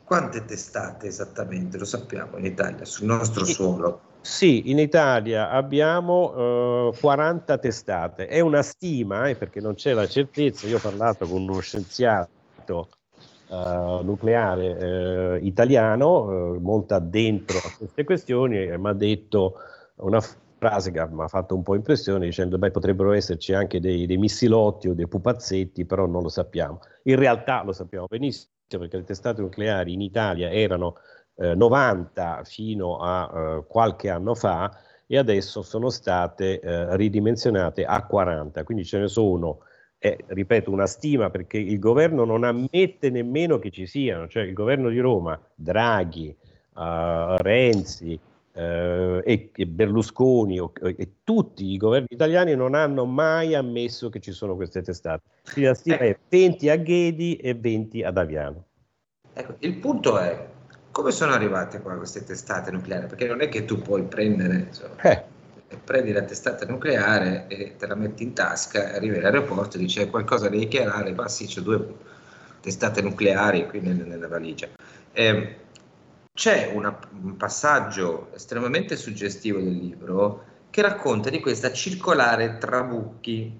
quante 0.05 0.45
testate 0.45 1.07
esattamente, 1.07 1.77
lo 1.77 1.83
sappiamo 1.83 2.38
in 2.38 2.45
Italia, 2.45 2.86
sul 2.86 3.07
nostro 3.07 3.43
suolo? 3.43 4.01
Sì, 4.21 4.71
in 4.71 4.79
Italia 4.79 5.50
abbiamo 5.50 6.93
eh, 6.93 6.97
40 6.97 7.57
testate, 7.57 8.27
è 8.27 8.39
una 8.39 8.62
stima, 8.62 9.27
eh, 9.27 9.36
perché 9.36 9.59
non 9.59 9.75
c'è 9.75 9.91
la 9.91 10.07
certezza, 10.07 10.65
io 10.65 10.77
ho 10.77 10.81
parlato 10.81 11.27
con 11.27 11.41
uno 11.41 11.59
scienziato 11.59 12.89
eh, 13.50 14.00
nucleare 14.01 14.77
eh, 14.77 15.45
italiano, 15.45 16.55
eh, 16.55 16.59
molto 16.59 16.95
addentro 16.95 17.57
a 17.57 17.74
queste 17.77 18.05
questioni, 18.05 18.63
e 18.63 18.77
mi 18.77 18.88
ha 18.88 18.93
detto 18.93 19.55
una 19.95 20.21
frase 20.57 20.91
che 20.91 21.07
mi 21.09 21.21
ha 21.21 21.27
fatto 21.27 21.55
un 21.55 21.63
po' 21.63 21.75
impressione 21.75 22.25
dicendo 22.25 22.57
beh 22.57 22.71
potrebbero 22.71 23.11
esserci 23.13 23.53
anche 23.53 23.79
dei, 23.79 24.05
dei, 24.05 24.17
missilotti 24.17 24.89
o 24.89 24.93
dei 24.93 25.07
pupazzetti 25.07 25.85
però 25.85 26.05
non 26.05 26.21
lo 26.23 26.29
sappiamo. 26.29 26.79
In 27.03 27.15
realtà 27.15 27.63
lo 27.63 27.71
sappiamo 27.71 28.07
benissimo 28.07 28.51
perché 28.67 28.97
le 28.97 29.03
testate 29.03 29.41
nucleari 29.41 29.93
in 29.93 30.01
Italia 30.01 30.51
erano 30.51 30.95
eh, 31.35 31.55
90 31.55 32.41
fino 32.43 32.97
a 32.97 33.31
eh, 33.33 33.63
qualche 33.67 34.09
anno 34.09 34.35
fa 34.35 34.79
e 35.05 35.17
adesso 35.17 35.61
sono 35.61 35.89
state 35.89 36.59
eh, 36.59 36.95
ridimensionate 36.97 37.85
a 37.85 38.05
40 38.05 38.63
quindi 38.63 38.83
ce 38.83 38.99
ne 38.99 39.07
sono 39.07 39.59
eh, 39.99 40.23
ripeto 40.27 40.71
una 40.71 40.85
stima 40.85 41.29
perché 41.29 41.57
il 41.57 41.79
governo 41.79 42.23
non 42.23 42.43
ammette 42.43 43.09
nemmeno 43.09 43.57
che 43.59 43.71
ci 43.71 43.85
siano. 43.85 44.27
Cioè 44.27 44.43
il 44.43 44.53
governo 44.53 44.89
di 44.89 44.99
Roma 44.99 45.39
Draghi 45.55 46.35
uh, 46.75 47.35
Renzi 47.37 48.19
eh, 48.57 49.21
e, 49.23 49.51
e, 49.55 49.65
Berlusconi 49.67 50.59
o, 50.59 50.71
e 50.81 51.11
tutti 51.23 51.71
i 51.71 51.77
governi 51.77 52.07
italiani 52.09 52.55
non 52.55 52.73
hanno 52.73 53.05
mai 53.05 53.53
ammesso 53.53 54.09
che 54.09 54.19
ci 54.19 54.31
sono 54.31 54.55
queste 54.55 54.81
testate. 54.81 55.21
Quindi 55.51 55.69
la 55.69 55.75
stima 55.75 55.97
eh. 55.99 56.09
è 56.09 56.17
20 56.27 56.69
a 56.69 56.75
Ghedi 56.77 57.35
e 57.35 57.53
20 57.53 58.03
ad 58.03 58.17
Aviano. 58.17 58.65
Ecco, 59.33 59.55
il 59.59 59.75
punto 59.75 60.17
è 60.17 60.47
come 60.89 61.11
sono 61.11 61.33
arrivate 61.33 61.79
qua 61.79 61.95
queste 61.95 62.23
testate 62.23 62.71
nucleari? 62.71 63.05
Perché 63.05 63.27
non 63.27 63.41
è 63.41 63.49
che 63.49 63.65
tu 63.65 63.79
puoi 63.79 64.01
prendere, 64.01 64.65
insomma, 64.67 64.99
eh. 65.01 65.23
prendi 65.83 66.11
la 66.11 66.23
testata 66.23 66.65
nucleare 66.65 67.45
e 67.49 67.75
te 67.77 67.85
la 67.85 67.93
metti 67.93 68.23
in 68.23 68.33
tasca, 68.33 68.95
arrivi 68.95 69.17
all'aeroporto 69.17 69.77
e 69.77 69.81
dici 69.81 69.99
hai 69.99 70.09
qualcosa 70.09 70.49
da 70.49 70.55
dichiarare, 70.55 71.13
ma 71.13 71.27
sì, 71.27 71.45
c'è 71.45 71.61
due 71.61 71.93
testate 72.61 73.03
nucleari 73.03 73.67
qui 73.67 73.79
nella, 73.79 74.05
nella 74.05 74.27
valigia. 74.27 74.69
Eh, 75.11 75.55
c'è 76.38 76.70
una, 76.72 76.96
un 77.24 77.36
passaggio 77.36 78.27
estremamente 78.36 78.96
suggestivo 78.96 79.58
del 79.58 79.75
libro 79.75 80.44
che 80.70 80.84
racconta 80.84 81.32
di 81.32 81.39
questa 81.39 81.74
circolare 81.74 82.60
Trabucchi, 82.60 83.51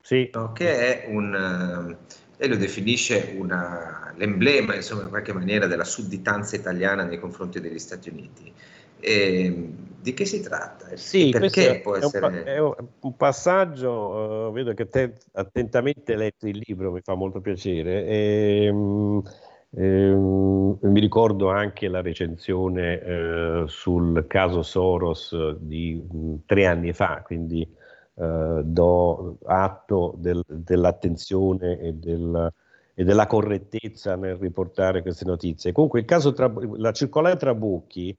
sì. 0.00 0.30
no? 0.32 0.52
che 0.52 1.02
è 1.02 1.08
un, 1.08 1.96
e 2.36 2.44
eh, 2.44 2.48
lo 2.48 2.54
definisce 2.54 3.34
una, 3.36 4.12
l'emblema, 4.14 4.76
insomma, 4.76 5.02
in 5.02 5.08
qualche 5.08 5.32
maniera, 5.32 5.66
della 5.66 5.82
sudditanza 5.82 6.54
italiana 6.54 7.02
nei 7.02 7.18
confronti 7.18 7.58
degli 7.58 7.80
Stati 7.80 8.10
Uniti. 8.10 8.52
E, 9.00 9.68
di 10.00 10.14
che 10.14 10.24
si 10.24 10.40
tratta? 10.40 10.96
Sì, 10.96 11.30
perché 11.30 11.80
può 11.80 11.94
è 11.94 12.04
essere... 12.04 12.26
Un, 12.60 12.74
è 12.76 12.84
un 13.00 13.16
passaggio, 13.16 13.90
uh, 13.90 14.52
vedo 14.52 14.72
che 14.72 14.86
te 14.86 15.14
attentamente 15.32 16.14
letto 16.14 16.46
il 16.46 16.62
libro, 16.64 16.92
mi 16.92 17.00
fa 17.02 17.14
molto 17.14 17.40
piacere. 17.40 18.06
E, 18.06 18.68
um, 18.70 19.20
eh, 19.76 20.14
mi 20.14 21.00
ricordo 21.00 21.50
anche 21.50 21.88
la 21.88 22.00
recensione 22.00 23.00
eh, 23.00 23.64
sul 23.66 24.26
caso 24.26 24.62
Soros 24.62 25.56
di 25.58 25.94
mh, 25.94 26.16
mm, 26.16 26.34
tre 26.46 26.66
anni 26.66 26.92
fa, 26.92 27.22
quindi 27.24 27.66
eh, 28.16 28.60
do 28.62 29.38
atto 29.44 30.14
del, 30.16 30.42
dell'attenzione 30.46 31.78
e, 31.80 31.92
del, 31.94 32.52
e, 32.94 33.04
della 33.04 33.26
correttezza 33.26 34.14
nel 34.16 34.36
riportare 34.36 35.02
queste 35.02 35.24
notizie. 35.24 35.72
Comunque 35.72 36.00
il 36.00 36.06
caso 36.06 36.32
tra, 36.32 36.52
la 36.76 36.92
circolare 36.92 37.36
Trabucchi 37.36 38.16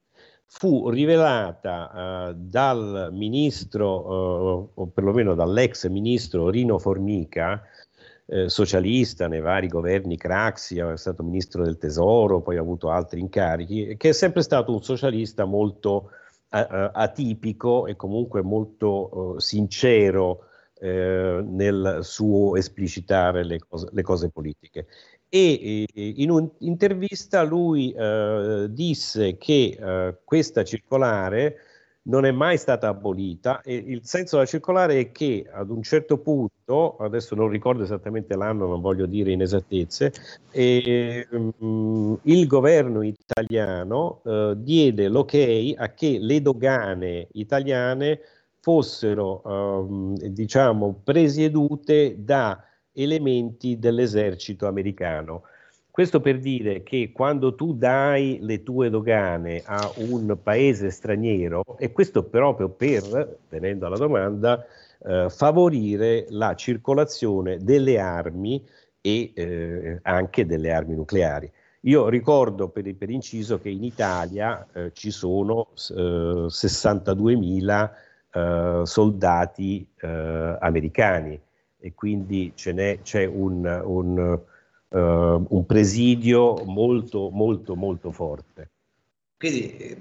fu 0.48 0.90
rivelata 0.90 2.30
uh, 2.30 2.34
dal 2.36 3.10
ministro, 3.12 4.06
uh, 4.06 4.70
o 4.74 4.88
perlomeno 4.88 5.34
dall'ex 5.34 5.88
ministro 5.88 6.50
Rino 6.50 6.78
Formica, 6.78 7.64
eh, 8.28 8.50
socialista 8.50 9.28
nei 9.28 9.40
vari 9.40 9.68
governi 9.68 10.18
Craxi, 10.18 10.80
è 10.80 10.98
stato 10.98 11.22
ministro 11.22 11.64
del 11.64 11.78
tesoro, 11.78 12.42
poi 12.42 12.58
ha 12.58 12.62
avuto 12.62 12.90
altri 12.90 13.20
incarichi, 13.20 13.96
che 13.98 14.10
è 14.10 14.14
sempre 14.14 14.42
stato 14.42 14.74
un 14.74 14.82
socialista 14.82 15.46
molto 15.46 16.10
uh, 16.50 16.58
atipico 16.92 17.86
e 17.86 17.96
comunque 17.96 18.42
molto 18.42 19.36
uh, 19.36 19.40
sincero 19.40 20.46
uh, 20.80 20.86
nel 20.88 22.00
suo 22.02 22.56
esplicitare 22.56 23.44
le 23.44 23.60
cose, 23.60 23.90
le 23.92 24.02
cose 24.02 24.30
politiche. 24.30 24.88
E 25.28 25.86
in 25.94 26.30
un'intervista 26.32 27.44
lui 27.44 27.94
disse 28.70 29.38
che 29.38 30.18
questa 30.24 30.64
circolare 30.64 31.58
non 32.08 32.26
è 32.26 32.32
mai 32.32 32.58
stata 32.58 32.88
abolita 32.88 33.62
e 33.62 33.76
il 33.76 34.02
senso 34.04 34.36
della 34.36 34.48
circolare 34.48 35.00
è 35.00 35.12
che 35.12 35.48
ad 35.52 35.70
un 35.70 35.82
certo 35.82 36.18
punto, 36.18 36.98
adesso 36.98 37.36
non 37.36 37.50
ricordo 37.50 37.84
esattamente 37.84 38.36
l'anno, 38.36 38.68
non 38.68 38.82
voglio 38.82 39.06
dire 39.06 39.32
inesattezze, 39.32 40.14
e, 40.52 41.28
um, 41.32 42.18
il 42.24 42.48
governo 42.48 43.02
italiano 43.02 44.22
uh, 44.24 44.54
diede 44.54 45.08
l'ok 45.08 45.74
a 45.78 45.94
che 45.94 46.18
le 46.20 46.42
dogane 46.42 47.28
italiane 47.34 48.20
fossero 48.60 49.42
um, 49.44 50.16
diciamo 50.16 51.02
presiedute 51.04 52.16
da 52.18 52.64
elementi 52.94 53.78
dell'esercito 53.80 54.68
americano. 54.68 55.44
Questo 55.96 56.20
per 56.20 56.40
dire 56.40 56.84
che 56.84 57.14
quando 57.14 57.56
tu 57.56 57.74
dai 57.74 58.40
le 58.42 58.64
tue 58.64 58.90
dogane 58.90 59.62
a 59.64 59.90
un 60.00 60.38
paese 60.44 60.90
straniero, 60.90 61.64
e 61.78 61.94
questo 61.94 62.24
proprio 62.24 62.68
per, 62.68 63.38
venendo 63.48 63.86
alla 63.86 63.96
domanda, 63.96 64.66
eh, 65.06 65.28
favorire 65.30 66.26
la 66.32 66.54
circolazione 66.56 67.60
delle 67.60 67.98
armi 67.98 68.62
e 69.00 69.32
eh, 69.34 70.00
anche 70.02 70.46
delle 70.46 70.74
armi 70.74 70.96
nucleari. 70.96 71.50
Io 71.84 72.10
ricordo 72.10 72.68
per, 72.68 72.94
per 72.94 73.10
inciso 73.10 73.58
che 73.58 73.70
in 73.70 73.86
Italia 73.86 74.68
eh, 74.74 74.92
ci 74.92 75.12
sono 75.12 75.70
eh, 75.92 76.48
62.000 76.50 77.90
eh, 78.34 78.82
soldati 78.84 79.88
eh, 80.02 80.58
americani 80.60 81.40
e 81.80 81.94
quindi 81.96 82.52
ce 82.54 82.74
n'è, 82.74 83.00
c'è 83.02 83.24
un, 83.24 83.82
un 83.86 84.40
uh, 84.96 85.46
un 85.50 85.66
presidio 85.66 86.64
molto, 86.66 87.30
molto, 87.30 87.76
molto 87.76 88.12
forte. 88.12 88.70
Quindi 89.38 89.78
eh, 89.78 89.98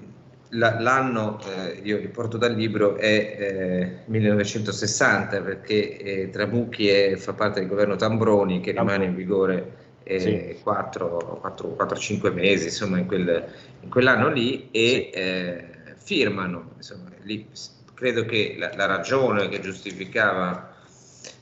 la, 0.49 0.79
l'anno, 0.79 1.39
eh, 1.41 1.81
io 1.83 1.97
riporto 1.97 2.37
dal 2.37 2.53
libro, 2.53 2.95
è 2.95 3.35
eh, 3.37 3.97
1960 4.05 5.41
perché 5.41 5.97
eh, 5.97 6.29
Tramucchi 6.29 6.87
è, 6.87 7.15
fa 7.17 7.33
parte 7.33 7.59
del 7.59 7.69
governo 7.69 7.95
Tambroni 7.95 8.61
che 8.61 8.71
rimane 8.71 9.05
in 9.05 9.15
vigore 9.15 9.83
eh, 10.03 10.19
sì. 10.19 10.61
4-5 10.63 12.33
mesi, 12.33 12.65
insomma, 12.65 12.99
in, 12.99 13.07
quel, 13.07 13.45
in, 13.81 13.89
quell'anno 13.89 14.29
lì 14.29 14.69
e 14.71 15.09
sì. 15.11 15.19
eh, 15.19 15.65
firmano. 15.97 16.71
Insomma, 16.77 17.09
lì, 17.23 17.47
credo 17.93 18.23
che 18.23 18.55
la, 18.57 18.71
la, 18.75 18.85
ragione 18.85 19.49
che 19.49 19.59
giustificava 19.59 20.73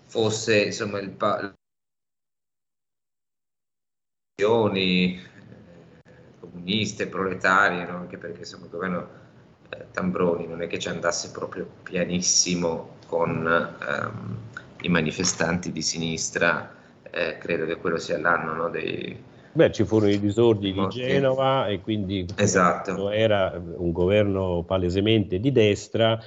fosse 0.05 0.63
insomma, 0.65 0.99
il 0.99 1.09
pa- 1.09 1.53
eh, 4.35 5.19
comuniste, 6.39 7.07
proletarie, 7.07 7.85
no? 7.85 7.97
anche 7.97 8.17
perché 8.17 8.39
insomma, 8.39 8.65
il 8.65 8.71
governo 8.71 9.07
eh, 9.69 9.85
Tambroni 9.91 10.47
non 10.47 10.61
è 10.61 10.67
che 10.67 10.79
ci 10.79 10.89
andasse 10.89 11.31
proprio 11.31 11.67
pianissimo 11.83 12.95
con 13.05 13.45
ehm, 13.45 14.37
i 14.81 14.89
manifestanti 14.89 15.71
di 15.71 15.81
sinistra 15.81 16.81
eh, 17.11 17.37
credo 17.37 17.65
che 17.65 17.75
quello 17.75 17.97
sia 17.99 18.17
l'anno 18.17 18.53
no, 18.53 18.69
dei... 18.69 19.15
Beh, 19.51 19.71
ci 19.71 19.85
furono 19.85 20.11
i 20.11 20.19
disordini 20.19 20.87
di 20.87 20.95
Genova 20.95 21.67
e 21.67 21.79
quindi 21.79 22.25
esatto. 22.35 23.11
era 23.11 23.53
un 23.53 23.91
governo 23.91 24.63
palesemente 24.63 25.39
di 25.39 25.51
destra 25.51 26.19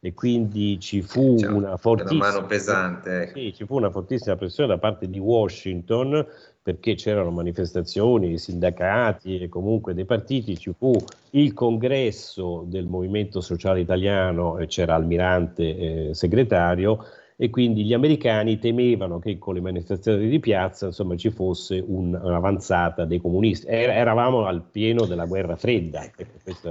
e 0.00 0.14
quindi 0.14 0.80
ci 0.80 1.00
fu 1.00 1.38
cioè, 1.38 1.48
una 1.48 1.76
fortissima, 1.76 2.42
pesante, 2.42 3.22
ecco. 3.22 3.38
sì, 3.38 3.54
ci 3.54 3.64
fu 3.66 3.76
una 3.76 3.90
fortissima 3.90 4.34
pressione 4.34 4.70
da 4.70 4.78
parte 4.78 5.08
di 5.08 5.20
Washington 5.20 6.26
perché 6.62 6.94
c'erano 6.94 7.30
manifestazioni, 7.30 8.38
sindacati 8.38 9.40
e 9.40 9.48
comunque 9.48 9.94
dei 9.94 10.04
partiti, 10.04 10.56
ci 10.56 10.72
fu 10.76 10.92
il 11.30 11.52
congresso 11.54 12.64
del 12.66 12.86
Movimento 12.86 13.40
Sociale 13.40 13.80
Italiano 13.80 14.58
e 14.58 14.66
c'era 14.66 14.94
Almirante 14.94 16.08
eh, 16.08 16.14
segretario 16.14 17.04
e 17.34 17.50
quindi 17.50 17.84
gli 17.84 17.92
americani 17.92 18.60
temevano 18.60 19.18
che 19.18 19.36
con 19.38 19.54
le 19.54 19.60
manifestazioni 19.60 20.28
di 20.28 20.38
piazza 20.38 20.86
insomma, 20.86 21.16
ci 21.16 21.30
fosse 21.30 21.82
un, 21.84 22.14
un'avanzata 22.14 23.04
dei 23.04 23.20
comunisti. 23.20 23.66
Er- 23.66 23.90
eravamo 23.90 24.46
al 24.46 24.62
pieno 24.70 25.06
dera 25.06 25.24
guerra 25.24 25.56
fredda. 25.56 26.04
Ecco, 26.04 26.22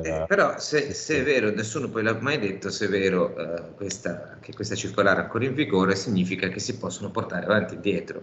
era... 0.01 0.23
Eh, 0.23 0.27
però 0.27 0.57
se, 0.57 0.93
se, 0.93 1.19
è 1.19 1.23
vero, 1.23 1.49
nessuno 1.51 1.89
poi 1.89 2.03
l'ha 2.03 2.17
mai 2.21 2.39
detto, 2.39 2.69
se 2.69 2.85
è 2.85 2.89
vero 2.89 3.35
eh, 3.35 3.73
questa, 3.75 4.37
che 4.39 4.53
questa 4.53 4.75
circolare 4.75 5.19
è 5.19 5.23
ancora 5.23 5.43
in 5.43 5.53
vigore, 5.53 5.95
significa 5.95 6.47
che 6.47 6.59
si 6.59 6.77
possono 6.77 7.11
portare 7.11 7.43
avanti 7.43 7.73
e 7.73 7.75
indietro. 7.75 8.21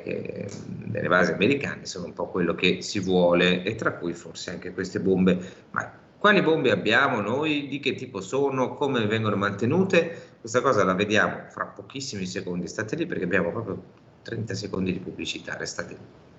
Che 0.00 0.48
nelle 0.86 1.08
basi 1.08 1.32
americane 1.32 1.84
sono 1.84 2.06
un 2.06 2.12
po' 2.12 2.28
quello 2.28 2.54
che 2.54 2.80
si 2.80 2.98
vuole 3.00 3.62
e 3.62 3.74
tra 3.74 3.92
cui 3.92 4.14
forse 4.14 4.50
anche 4.50 4.72
queste 4.72 5.00
bombe. 5.00 5.38
Ma 5.70 5.92
quali 6.18 6.40
bombe 6.40 6.70
abbiamo 6.70 7.20
noi? 7.20 7.66
Di 7.68 7.80
che 7.80 7.94
tipo 7.94 8.20
sono? 8.20 8.74
Come 8.74 9.04
vengono 9.06 9.36
mantenute? 9.36 10.36
Questa 10.40 10.60
cosa 10.60 10.84
la 10.84 10.94
vediamo 10.94 11.46
fra 11.50 11.66
pochissimi 11.66 12.26
secondi. 12.26 12.68
State 12.68 12.96
lì 12.96 13.06
perché 13.06 13.24
abbiamo 13.24 13.50
proprio 13.50 13.82
30 14.22 14.54
secondi 14.54 14.92
di 14.92 15.00
pubblicità. 15.00 15.56
Restate 15.56 15.92
lì. 15.94 16.30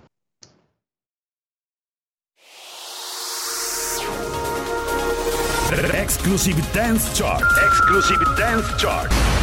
Exclusive 6.24 6.62
Dance 6.72 7.10
Chart. 7.14 7.44
Exclusive 7.66 8.24
Dance 8.38 8.74
Chart. 8.78 9.43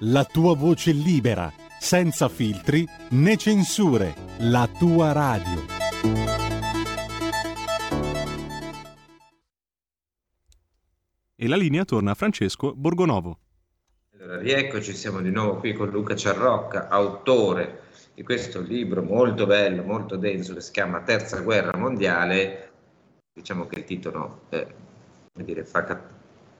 la 0.00 0.24
tua 0.24 0.54
voce 0.54 0.92
libera, 0.92 1.52
senza 1.78 2.28
filtri 2.28 2.86
né 3.10 3.36
censure, 3.36 4.14
la 4.38 4.68
tua 4.78 5.12
radio. 5.12 5.76
e 11.36 11.48
la 11.48 11.56
linea 11.56 11.84
torna 11.84 12.12
a 12.12 12.14
Francesco 12.14 12.74
Borgonovo. 12.74 13.38
Allora, 14.18 14.40
rieccoci, 14.40 14.94
siamo 14.94 15.20
di 15.20 15.30
nuovo 15.30 15.56
qui 15.56 15.74
con 15.74 15.90
Luca 15.90 16.16
Ciarrocca, 16.16 16.88
autore 16.88 17.82
di 18.14 18.22
questo 18.22 18.60
libro 18.62 19.02
molto 19.02 19.46
bello, 19.46 19.82
molto 19.82 20.16
denso, 20.16 20.54
che 20.54 20.62
si 20.62 20.72
chiama 20.72 21.02
Terza 21.02 21.40
Guerra 21.40 21.76
Mondiale. 21.76 22.70
Diciamo 23.34 23.66
che 23.66 23.80
il 23.80 23.84
titolo 23.84 24.46
eh, 24.48 24.66
dire, 25.34 25.64
fa, 25.64 26.02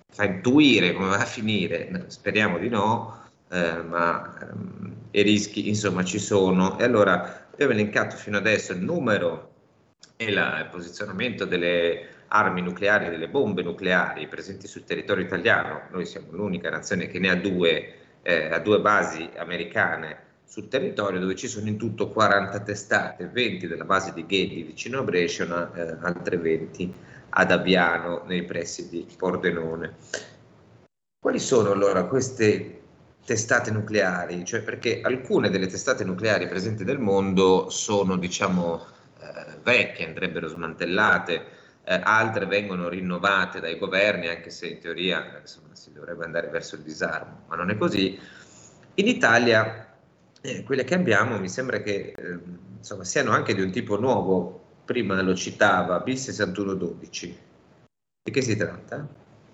fa, 0.06 0.24
intuire 0.24 0.92
come 0.92 1.08
va 1.08 1.16
a 1.16 1.24
finire, 1.24 2.04
speriamo 2.08 2.58
di 2.58 2.68
no, 2.68 3.25
eh, 3.48 3.82
ma 3.82 4.38
ehm, 4.40 4.94
i 5.12 5.22
rischi 5.22 5.68
insomma 5.68 6.04
ci 6.04 6.18
sono. 6.18 6.78
E 6.78 6.84
allora 6.84 7.48
abbiamo 7.52 7.72
elencato 7.72 8.16
fino 8.16 8.36
adesso 8.36 8.72
il 8.72 8.80
numero 8.80 9.52
e 10.16 10.30
la, 10.32 10.60
il 10.60 10.66
posizionamento 10.66 11.44
delle 11.44 12.14
armi 12.28 12.60
nucleari, 12.60 13.08
delle 13.08 13.28
bombe 13.28 13.62
nucleari 13.62 14.26
presenti 14.28 14.66
sul 14.66 14.84
territorio 14.84 15.24
italiano. 15.24 15.82
Noi 15.90 16.06
siamo 16.06 16.32
l'unica 16.32 16.70
nazione 16.70 17.06
che 17.06 17.18
ne 17.18 17.30
ha 17.30 17.36
due, 17.36 17.94
eh, 18.22 18.46
ha 18.50 18.58
due 18.58 18.80
basi 18.80 19.28
americane 19.36 20.24
sul 20.44 20.68
territorio 20.68 21.20
dove 21.20 21.34
ci 21.34 21.48
sono 21.48 21.66
in 21.66 21.76
tutto 21.76 22.08
40 22.08 22.60
testate, 22.60 23.26
20 23.26 23.66
della 23.66 23.84
base 23.84 24.12
di 24.12 24.24
Ghedi 24.26 24.62
vicino 24.62 25.00
a 25.00 25.02
Brescia, 25.02 25.72
eh, 25.74 25.96
altre 26.00 26.36
20 26.36 26.94
ad 27.30 27.50
Abiano 27.50 28.22
nei 28.26 28.44
pressi 28.44 28.88
di 28.88 29.06
Pordenone. 29.16 29.96
Quali 31.18 31.38
sono 31.38 31.72
allora 31.72 32.04
queste 32.04 32.82
testate 33.26 33.70
nucleari? 33.70 34.44
Cioè 34.44 34.62
perché 34.62 35.00
alcune 35.02 35.50
delle 35.50 35.66
testate 35.66 36.04
nucleari 36.04 36.48
presenti 36.48 36.84
nel 36.84 37.00
mondo 37.00 37.68
sono 37.68 38.16
diciamo 38.16 38.86
eh, 39.20 39.58
vecchie, 39.62 40.06
andrebbero 40.06 40.46
smantellate, 40.46 41.44
eh, 41.84 42.00
altre 42.02 42.46
vengono 42.46 42.88
rinnovate 42.88 43.60
dai 43.60 43.78
governi, 43.78 44.28
anche 44.28 44.50
se 44.50 44.68
in 44.68 44.78
teoria 44.78 45.38
insomma, 45.40 45.74
si 45.74 45.92
dovrebbe 45.92 46.24
andare 46.24 46.48
verso 46.48 46.76
il 46.76 46.82
disarmo, 46.82 47.42
ma 47.48 47.56
non 47.56 47.70
è 47.70 47.76
così. 47.76 48.18
In 48.94 49.06
Italia 49.08 49.94
eh, 50.40 50.62
quelle 50.62 50.84
che 50.84 50.94
abbiamo 50.94 51.38
mi 51.38 51.48
sembra 51.48 51.80
che 51.80 52.14
eh, 52.16 52.38
insomma, 52.78 53.04
siano 53.04 53.32
anche 53.32 53.54
di 53.54 53.60
un 53.60 53.70
tipo 53.72 53.98
nuovo, 53.98 54.62
prima 54.84 55.20
lo 55.20 55.34
citava, 55.34 56.02
B6112. 56.06 57.34
Di 58.22 58.30
che 58.30 58.42
si 58.42 58.56
tratta? 58.56 59.06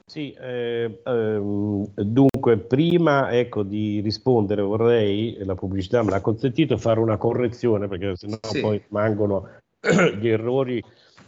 Sì, 0.07 0.33
eh, 0.33 1.01
ehm, 1.05 1.87
dunque 1.95 2.32
prima 2.67 3.31
ecco, 3.33 3.63
di 3.63 4.01
rispondere 4.01 4.63
vorrei, 4.63 5.37
la 5.45 5.55
pubblicità 5.55 6.03
me 6.03 6.11
l'ha 6.11 6.21
consentito, 6.21 6.77
fare 6.77 7.01
una 7.01 7.17
correzione 7.17 7.89
perché 7.89 8.17
sennò 8.17 8.39
sì. 8.43 8.61
poi 8.61 8.83
rimangono 8.87 9.49
gli 10.19 10.29
errori 10.29 10.83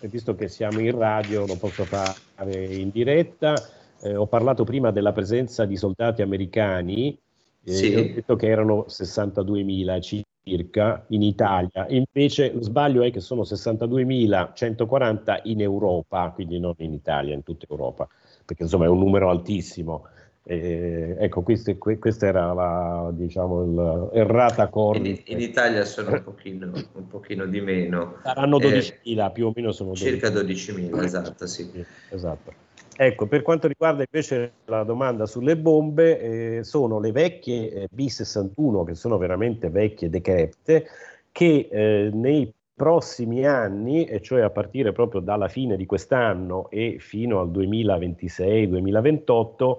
visto 0.09 0.35
che 0.35 0.48
siamo 0.48 0.81
in 0.81 0.96
radio 0.96 1.46
lo 1.46 1.57
posso 1.57 1.85
fare 1.85 2.64
in 2.64 2.90
diretta. 2.90 3.55
Eh, 4.00 4.14
ho 4.14 4.27
parlato 4.27 4.64
prima 4.64 4.90
della 4.90 5.12
presenza 5.12 5.64
di 5.64 5.77
soldati 5.77 6.22
americani, 6.22 7.16
eh, 7.64 7.72
sì. 7.72 7.94
ho 7.94 8.03
detto 8.03 8.37
che 8.37 8.48
erano 8.48 8.85
62.000 8.88 10.24
circa 10.44 11.05
in 11.09 11.22
Italia, 11.22 11.87
invece 11.88 12.53
lo 12.53 12.62
sbaglio 12.62 13.03
è 13.03 13.11
che 13.11 13.20
sono 13.20 13.42
62.140 13.42 15.40
in 15.44 15.62
Europa, 15.62 16.31
quindi 16.35 16.61
non 16.61 16.74
in 16.79 16.92
Italia, 16.92 17.33
in 17.35 17.42
tutta 17.42 17.64
Europa, 17.68 18.07
perché 18.44 18.64
insomma 18.64 18.85
è 18.85 18.88
un 18.88 18.98
numero 18.98 19.31
altissimo. 19.31 20.07
Eh, 20.46 21.16
ecco, 21.18 21.40
queste, 21.40 21.78
questa 21.78 22.26
era 22.26 22.52
la 22.52 23.09
diciamo, 23.12 24.12
errata 24.12 24.68
corrida. 24.68 25.09
In, 25.09 25.22
in, 25.24 25.40
Italia 25.40 25.87
sono 25.87 26.12
un 26.12 26.22
pochino, 26.22 26.70
un 26.92 27.09
pochino 27.09 27.46
di 27.46 27.62
meno. 27.62 28.18
Saranno 28.22 28.59
12.000, 28.59 28.92
eh, 29.02 29.30
più 29.33 29.46
o 29.46 29.52
meno 29.54 29.72
sono 29.72 29.94
circa 29.94 30.28
12.000, 30.28 30.90
12.000 30.90 31.02
esatto, 31.02 31.46
sì. 31.46 31.87
Esatto. 32.11 32.52
Ecco, 32.96 33.26
per 33.26 33.42
quanto 33.42 33.66
riguarda 33.66 34.04
invece 34.09 34.52
la 34.66 34.85
domanda 34.85 35.26
sulle 35.26 35.57
bombe, 35.57 36.59
eh, 36.59 36.62
sono 36.62 37.00
le 37.00 37.11
vecchie 37.11 37.70
eh, 37.70 37.88
B61, 37.94 38.85
che 38.85 38.94
sono 38.94 39.16
veramente 39.16 39.70
vecchie, 39.70 40.11
decrepite, 40.11 40.85
che 41.33 41.68
eh, 41.70 42.11
nei 42.12 42.52
prossimi 42.74 43.46
anni, 43.46 44.04
e 44.04 44.20
cioè 44.20 44.42
a 44.42 44.50
partire 44.50 44.92
proprio 44.92 45.20
dalla 45.20 45.48
fine 45.48 45.76
di 45.76 45.87
quest'anno 45.87 46.68
e 46.70 46.96
fino 46.98 47.40
al 47.40 47.48
2026-2028, 47.50 49.76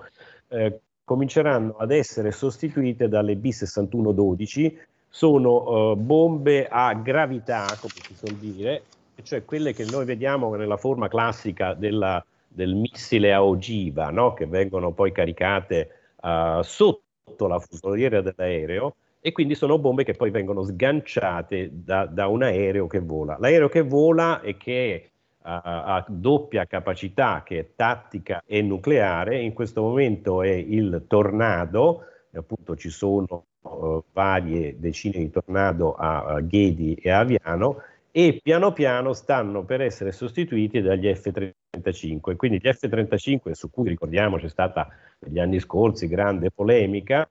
eh, 0.56 0.80
cominceranno 1.04 1.76
ad 1.78 1.92
essere 1.92 2.32
sostituite 2.32 3.08
dalle 3.08 3.36
B6112, 3.36 4.76
sono 5.10 5.92
eh, 5.92 5.96
bombe 5.96 6.68
a 6.68 6.94
gravità, 6.94 7.66
come 7.80 7.94
si 8.02 8.16
suol 8.16 8.36
dire, 8.36 8.84
cioè 9.24 9.46
quelle 9.46 9.74
che 9.74 9.86
noi 9.86 10.06
vediamo 10.06 10.54
nella 10.56 10.78
forma 10.78 11.08
classica 11.08 11.74
della, 11.74 12.24
del 12.48 12.74
missile 12.74 13.34
a 13.34 13.44
ogiva, 13.44 14.10
no? 14.10 14.34
che 14.34 14.46
vengono 14.46 14.92
poi 14.92 15.12
caricate 15.12 15.90
uh, 16.22 16.62
sotto 16.62 17.48
la 17.48 17.60
fusoliera 17.60 18.22
dell'aereo 18.22 18.96
e 19.22 19.32
quindi 19.32 19.56
sono 19.56 19.80
bombe 19.80 20.04
che 20.04 20.14
poi 20.14 20.30
vengono 20.30 20.64
sganciate 20.64 21.70
da, 21.72 22.06
da 22.06 22.28
un 22.28 22.44
aereo 22.44 22.88
che 22.88 23.00
vola. 23.00 23.38
L'aereo 23.40 23.70
che 23.70 23.82
vola 23.82 24.42
e 24.42 24.58
che 24.58 25.12
ha 25.46 26.06
doppia 26.08 26.66
capacità, 26.66 27.44
che 27.46 27.60
è 27.60 27.68
tattica 27.76 28.42
e 28.46 28.62
nucleare, 28.62 29.40
in 29.40 29.54
questo 29.54 29.82
momento 29.82 30.42
è 30.42 30.50
il 30.50 31.04
Tornado, 31.08 32.04
appunto 32.34 32.76
ci 32.76 32.90
sono 32.90 33.46
uh, 33.62 34.04
varie 34.12 34.76
decine 34.80 35.20
di 35.20 35.30
Tornado 35.30 35.94
a, 35.94 36.24
a 36.26 36.40
Ghedi 36.42 36.96
e 36.96 37.10
a 37.12 37.20
Aviano, 37.20 37.82
e 38.12 38.40
piano 38.42 38.72
piano 38.72 39.14
stanno 39.14 39.66
per 39.66 39.82
essere 39.82 40.14
sostituiti 40.14 40.82
dagli 40.82 41.14
F-35. 41.14 42.36
Quindi 42.38 42.60
gli 42.62 42.72
F-35, 42.72 43.52
su 43.52 43.70
cui 43.70 43.90
ricordiamo 43.90 44.38
c'è 44.38 44.48
stata 44.48 44.88
negli 45.20 45.38
anni 45.38 45.60
scorsi 45.60 46.08
grande 46.08 46.50
polemica, 46.50 47.30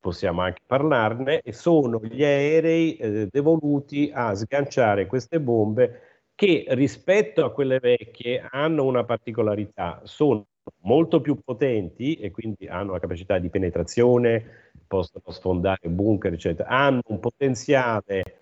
possiamo 0.00 0.40
anche 0.40 0.62
parlarne, 0.66 1.42
sono 1.50 2.00
gli 2.02 2.24
aerei 2.24 2.96
eh, 2.96 3.28
devoluti 3.30 4.10
a 4.12 4.34
sganciare 4.34 5.06
queste 5.06 5.40
bombe 5.40 6.13
che 6.34 6.64
rispetto 6.70 7.44
a 7.44 7.52
quelle 7.52 7.78
vecchie 7.78 8.46
hanno 8.50 8.84
una 8.84 9.04
particolarità, 9.04 10.00
sono 10.04 10.46
molto 10.82 11.20
più 11.20 11.38
potenti 11.42 12.16
e 12.16 12.30
quindi 12.30 12.66
hanno 12.66 12.92
la 12.92 12.98
capacità 12.98 13.38
di 13.38 13.50
penetrazione, 13.50 14.70
possono 14.86 15.24
sfondare 15.28 15.88
bunker, 15.88 16.32
eccetera, 16.32 16.68
hanno 16.68 17.00
un 17.06 17.20
potenziale 17.20 18.38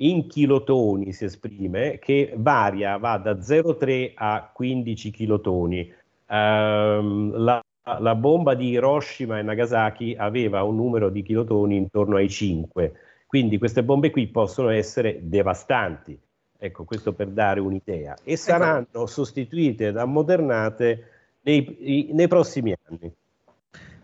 in 0.00 0.28
kilotoni 0.28 1.12
si 1.12 1.24
esprime 1.24 1.98
che 1.98 2.32
varia, 2.36 2.98
va 2.98 3.18
da 3.18 3.32
0,3 3.32 4.12
a 4.14 4.50
15 4.52 5.10
kilotoni. 5.10 5.92
Um, 6.28 7.32
la 7.36 7.60
la 7.96 8.14
bomba 8.14 8.54
di 8.54 8.68
Hiroshima 8.68 9.38
e 9.38 9.42
Nagasaki 9.42 10.14
aveva 10.18 10.62
un 10.62 10.76
numero 10.76 11.08
di 11.08 11.22
kilotoni 11.22 11.76
intorno 11.76 12.16
ai 12.16 12.28
5, 12.28 12.92
quindi 13.26 13.56
queste 13.58 13.82
bombe 13.82 14.10
qui 14.10 14.26
possono 14.28 14.68
essere 14.68 15.20
devastanti. 15.22 16.18
Ecco, 16.60 16.84
questo 16.84 17.12
per 17.12 17.28
dare 17.28 17.60
un'idea. 17.60 18.16
E 18.24 18.32
ecco. 18.32 18.40
saranno 18.40 19.06
sostituite 19.06 19.88
ed 19.88 19.96
ammodernate 19.96 21.10
nei, 21.42 22.08
nei 22.12 22.26
prossimi 22.26 22.74
anni. 22.88 23.12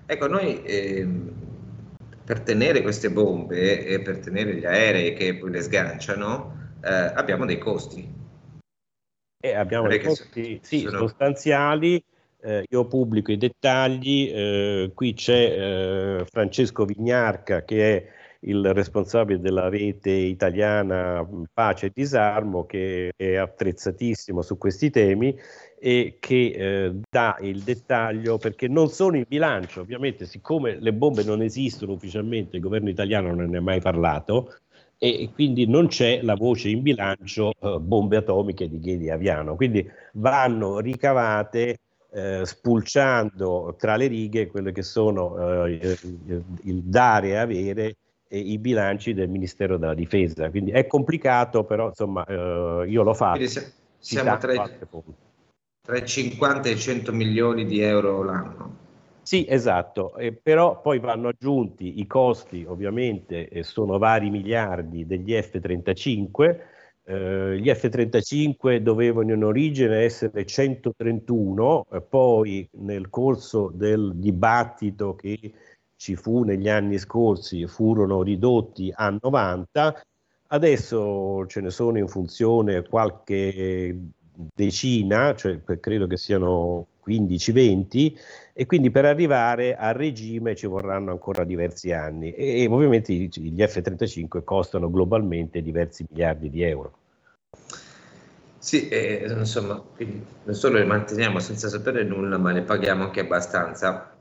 Ecco, 0.06 0.26
noi 0.28 0.62
eh, 0.62 1.08
per 2.24 2.40
tenere 2.40 2.82
queste 2.82 3.10
bombe 3.10 3.84
e 3.84 4.00
per 4.00 4.20
tenere 4.20 4.54
gli 4.54 4.64
aerei 4.64 5.14
che 5.14 5.36
poi 5.36 5.50
le 5.50 5.62
sganciano 5.62 6.72
eh, 6.82 6.92
abbiamo 6.92 7.44
dei 7.44 7.58
costi. 7.58 8.22
E 9.40 9.48
eh, 9.48 9.54
abbiamo 9.54 9.88
dei 9.88 10.00
costi 10.00 10.60
sì, 10.62 10.80
sono... 10.80 10.98
sostanziali 10.98 12.02
eh, 12.44 12.66
io 12.68 12.86
pubblico 12.86 13.32
i 13.32 13.38
dettagli, 13.38 14.30
eh, 14.30 14.90
qui 14.94 15.14
c'è 15.14 15.32
eh, 16.20 16.26
Francesco 16.30 16.84
Vignarca 16.84 17.64
che 17.64 17.96
è 17.96 18.08
il 18.44 18.72
responsabile 18.72 19.40
della 19.40 19.68
rete 19.68 20.10
italiana 20.10 21.26
Pace 21.52 21.86
e 21.86 21.90
Disarmo 21.94 22.66
che 22.66 23.12
è 23.16 23.36
attrezzatissimo 23.36 24.42
su 24.42 24.58
questi 24.58 24.90
temi 24.90 25.36
e 25.78 26.16
che 26.18 26.54
eh, 26.56 26.94
dà 27.10 27.36
il 27.40 27.62
dettaglio 27.62 28.38
perché 28.38 28.68
non 28.68 28.88
sono 28.88 29.16
in 29.16 29.24
bilancio, 29.28 29.80
ovviamente 29.80 30.26
siccome 30.26 30.78
le 30.80 30.92
bombe 30.92 31.24
non 31.24 31.42
esistono 31.42 31.92
ufficialmente, 31.92 32.56
il 32.56 32.62
governo 32.62 32.88
italiano 32.88 33.34
non 33.34 33.50
ne 33.50 33.58
ha 33.58 33.62
mai 33.62 33.80
parlato 33.80 34.54
e 34.98 35.30
quindi 35.34 35.66
non 35.66 35.88
c'è 35.88 36.22
la 36.22 36.34
voce 36.34 36.68
in 36.68 36.82
bilancio 36.82 37.52
eh, 37.60 37.78
bombe 37.80 38.16
atomiche 38.16 38.68
di 38.68 38.80
Ghedi 38.80 39.10
Aviano, 39.10 39.56
quindi 39.56 39.86
vanno 40.12 40.78
ricavate 40.78 41.78
eh, 42.12 42.46
spulciando 42.46 43.74
tra 43.78 43.96
le 43.96 44.06
righe 44.06 44.46
quello 44.46 44.70
che 44.70 44.82
sono 44.82 45.66
eh, 45.66 45.98
il, 46.62 46.82
dare 46.84 47.28
e 47.28 47.36
avere 47.36 47.96
e 48.34 48.38
i 48.38 48.58
bilanci 48.58 49.14
del 49.14 49.28
Ministero 49.28 49.76
della 49.76 49.94
Difesa. 49.94 50.50
Quindi 50.50 50.72
è 50.72 50.88
complicato, 50.88 51.62
però 51.62 51.88
insomma 51.88 52.24
eh, 52.24 52.84
io 52.88 53.02
lo 53.04 53.14
faccio. 53.14 53.62
Siamo 54.00 54.36
tra 54.38 54.52
i, 54.52 54.70
tra 55.80 55.96
i 55.96 56.04
50 56.04 56.68
e 56.68 56.72
i 56.72 56.78
100 56.78 57.12
milioni 57.12 57.64
di 57.64 57.80
euro 57.80 58.24
l'anno. 58.24 58.82
Sì, 59.22 59.46
esatto, 59.48 60.16
eh, 60.16 60.32
però 60.32 60.82
poi 60.82 60.98
vanno 60.98 61.28
aggiunti 61.28 62.00
i 62.00 62.06
costi, 62.06 62.64
ovviamente, 62.68 63.48
eh, 63.48 63.62
sono 63.62 63.96
vari 63.96 64.28
miliardi 64.28 65.06
degli 65.06 65.32
F-35, 65.32 66.58
eh, 67.04 67.58
gli 67.58 67.70
F-35 67.70 68.78
dovevano 68.78 69.32
in 69.32 69.44
origine 69.44 70.02
essere 70.02 70.44
131, 70.44 71.86
eh, 71.90 72.02
poi 72.02 72.68
nel 72.72 73.08
corso 73.08 73.70
del 73.72 74.12
dibattito 74.16 75.14
che 75.14 75.38
ci 76.04 76.16
fu 76.16 76.42
negli 76.42 76.68
anni 76.68 76.98
scorsi 76.98 77.66
furono 77.66 78.22
ridotti 78.22 78.92
a 78.94 79.16
90, 79.18 80.02
adesso 80.48 81.46
ce 81.46 81.62
ne 81.62 81.70
sono 81.70 81.96
in 81.96 82.08
funzione 82.08 82.86
qualche 82.86 83.98
decina, 84.54 85.34
cioè 85.34 85.62
credo 85.80 86.06
che 86.06 86.18
siano 86.18 86.88
15-20 87.06 88.18
e 88.52 88.66
quindi 88.66 88.90
per 88.90 89.06
arrivare 89.06 89.76
a 89.76 89.92
regime 89.92 90.54
ci 90.54 90.66
vorranno 90.66 91.10
ancora 91.10 91.42
diversi 91.42 91.90
anni 91.92 92.32
e, 92.34 92.60
e 92.60 92.66
ovviamente 92.68 93.14
gli 93.14 93.62
F-35 93.62 94.44
costano 94.44 94.90
globalmente 94.90 95.62
diversi 95.62 96.04
miliardi 96.10 96.50
di 96.50 96.62
euro. 96.64 96.92
Sì, 98.58 98.88
eh, 98.88 99.24
insomma, 99.26 99.82
non 99.96 100.54
solo 100.54 100.76
le 100.76 100.84
manteniamo 100.84 101.38
senza 101.38 101.70
sapere 101.70 102.04
nulla, 102.04 102.36
ma 102.36 102.52
le 102.52 102.60
paghiamo 102.60 103.04
anche 103.04 103.20
abbastanza. 103.20 104.13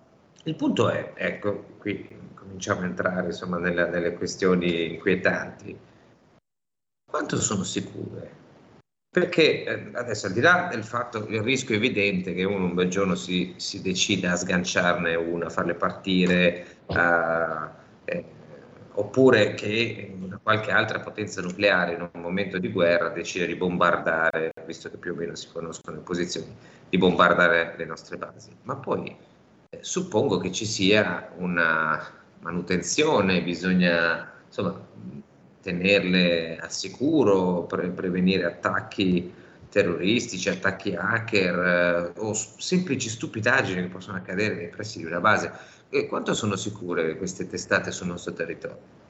Il 0.46 0.56
punto 0.56 0.90
è, 0.90 1.14
ecco, 1.16 1.76
qui 1.78 2.06
cominciamo 2.34 2.82
a 2.82 2.86
entrare 2.86 3.28
insomma, 3.28 3.58
nella, 3.58 3.88
nelle 3.88 4.14
questioni 4.14 4.94
inquietanti. 4.94 5.78
Quanto 7.10 7.40
sono 7.40 7.64
sicure? 7.64 8.42
Perché 9.10 9.64
eh, 9.64 9.90
adesso 9.94 10.28
al 10.28 10.34
di 10.34 10.42
là 10.42 10.68
del 10.70 10.84
fatto, 10.84 11.28
il 11.28 11.42
rischio 11.42 11.76
evidente 11.76 12.34
che 12.34 12.44
uno 12.44 12.66
un 12.66 12.74
bel 12.74 12.90
giorno 12.90 13.16
si, 13.16 13.54
si 13.58 13.82
decida 13.82 14.32
a 14.32 14.36
sganciarne 14.36 15.16
una, 15.16 15.46
a 15.46 15.50
farle 15.50 15.76
partire, 15.76 16.66
a, 16.88 17.74
eh, 18.04 18.26
oppure 18.94 19.54
che 19.54 20.14
una 20.20 20.40
qualche 20.42 20.72
altra 20.72 21.00
potenza 21.00 21.42
nucleare 21.42 21.94
in 21.94 22.10
un 22.12 22.22
momento 22.22 22.58
di 22.58 22.70
guerra 22.70 23.10
decide 23.10 23.46
di 23.46 23.56
bombardare, 23.56 24.52
visto 24.66 24.90
che 24.90 24.98
più 24.98 25.14
o 25.14 25.16
meno 25.16 25.36
si 25.36 25.48
conoscono 25.52 25.98
le 25.98 26.04
posizioni, 26.04 26.54
di 26.90 26.98
bombardare 26.98 27.76
le 27.78 27.86
nostre 27.86 28.18
basi. 28.18 28.50
Ma 28.64 28.76
poi 28.76 29.16
suppongo 29.84 30.38
che 30.38 30.52
ci 30.52 30.66
sia 30.66 31.30
una 31.38 32.02
manutenzione, 32.40 33.44
bisogna 33.44 34.32
insomma 34.48 34.80
tenerle 35.62 36.58
al 36.58 36.72
sicuro, 36.72 37.64
pre- 37.64 37.90
prevenire 37.90 38.46
attacchi 38.46 39.34
terroristici, 39.70 40.48
attacchi 40.48 40.96
hacker 40.96 42.14
eh, 42.16 42.20
o 42.20 42.34
semplici 42.34 43.10
stupidaggini 43.10 43.82
che 43.82 43.88
possono 43.88 44.18
accadere 44.18 44.56
nei 44.56 44.70
pressi 44.70 45.00
di 45.00 45.06
una 45.06 45.20
base. 45.20 45.52
E 45.90 46.08
quanto 46.08 46.34
sono 46.34 46.56
sicure 46.56 47.18
queste 47.18 47.48
testate 47.48 47.92
sul 47.92 48.08
nostro 48.08 48.34
territorio? 48.34 49.02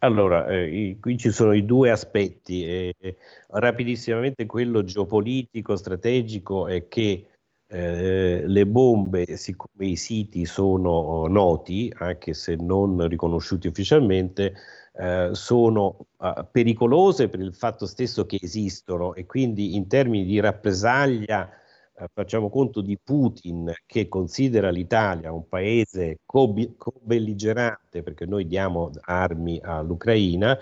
Allora, 0.00 0.46
eh, 0.48 0.98
qui 1.00 1.16
ci 1.16 1.30
sono 1.30 1.52
i 1.52 1.64
due 1.64 1.90
aspetti. 1.90 2.66
Eh, 2.66 3.16
rapidissimamente 3.50 4.46
quello 4.46 4.82
geopolitico, 4.82 5.76
strategico 5.76 6.66
è 6.66 6.88
che 6.88 7.28
eh, 7.68 8.42
le 8.46 8.66
bombe, 8.66 9.36
siccome 9.36 9.86
i 9.86 9.96
siti 9.96 10.44
sono 10.44 11.26
noti, 11.26 11.92
anche 11.98 12.32
se 12.34 12.56
non 12.56 13.08
riconosciuti 13.08 13.66
ufficialmente, 13.68 14.54
eh, 14.98 15.30
sono 15.32 16.06
uh, 16.16 16.46
pericolose 16.50 17.28
per 17.28 17.40
il 17.40 17.54
fatto 17.54 17.84
stesso 17.84 18.24
che 18.24 18.38
esistono 18.40 19.14
e 19.14 19.26
quindi 19.26 19.74
in 19.76 19.88
termini 19.88 20.24
di 20.24 20.40
rappresaglia 20.40 21.50
eh, 21.98 22.08
facciamo 22.12 22.48
conto 22.48 22.80
di 22.80 22.98
Putin 23.02 23.72
che 23.84 24.08
considera 24.08 24.70
l'Italia 24.70 25.32
un 25.32 25.48
paese 25.48 26.20
co-belligerante 26.24 28.02
perché 28.02 28.24
noi 28.26 28.46
diamo 28.46 28.90
armi 29.02 29.60
all'Ucraina, 29.62 30.58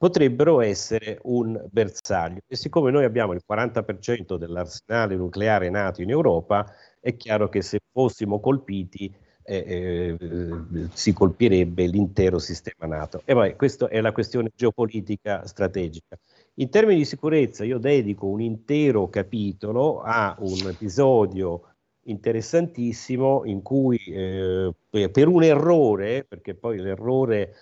potrebbero 0.00 0.62
essere 0.62 1.18
un 1.24 1.62
bersaglio. 1.70 2.40
E 2.46 2.56
siccome 2.56 2.90
noi 2.90 3.04
abbiamo 3.04 3.34
il 3.34 3.42
40% 3.46 4.36
dell'arsenale 4.36 5.14
nucleare 5.14 5.68
nato 5.68 6.00
in 6.00 6.08
Europa, 6.08 6.64
è 6.98 7.18
chiaro 7.18 7.50
che 7.50 7.60
se 7.60 7.80
fossimo 7.92 8.40
colpiti 8.40 9.12
eh, 9.42 10.16
eh, 10.18 10.88
si 10.94 11.12
colpirebbe 11.12 11.84
l'intero 11.86 12.38
sistema 12.38 12.86
NATO. 12.86 13.20
E 13.26 13.34
poi 13.34 13.54
questa 13.56 13.88
è 13.88 14.00
la 14.00 14.12
questione 14.12 14.50
geopolitica 14.56 15.46
strategica. 15.46 16.18
In 16.54 16.70
termini 16.70 17.00
di 17.00 17.04
sicurezza 17.04 17.64
io 17.64 17.76
dedico 17.76 18.24
un 18.24 18.40
intero 18.40 19.10
capitolo 19.10 20.00
a 20.00 20.34
un 20.38 20.66
episodio 20.66 21.74
interessantissimo 22.04 23.42
in 23.44 23.60
cui 23.60 23.98
eh, 24.06 24.72
per 24.88 25.28
un 25.28 25.42
errore, 25.42 26.24
perché 26.24 26.54
poi 26.54 26.78
l'errore 26.78 27.54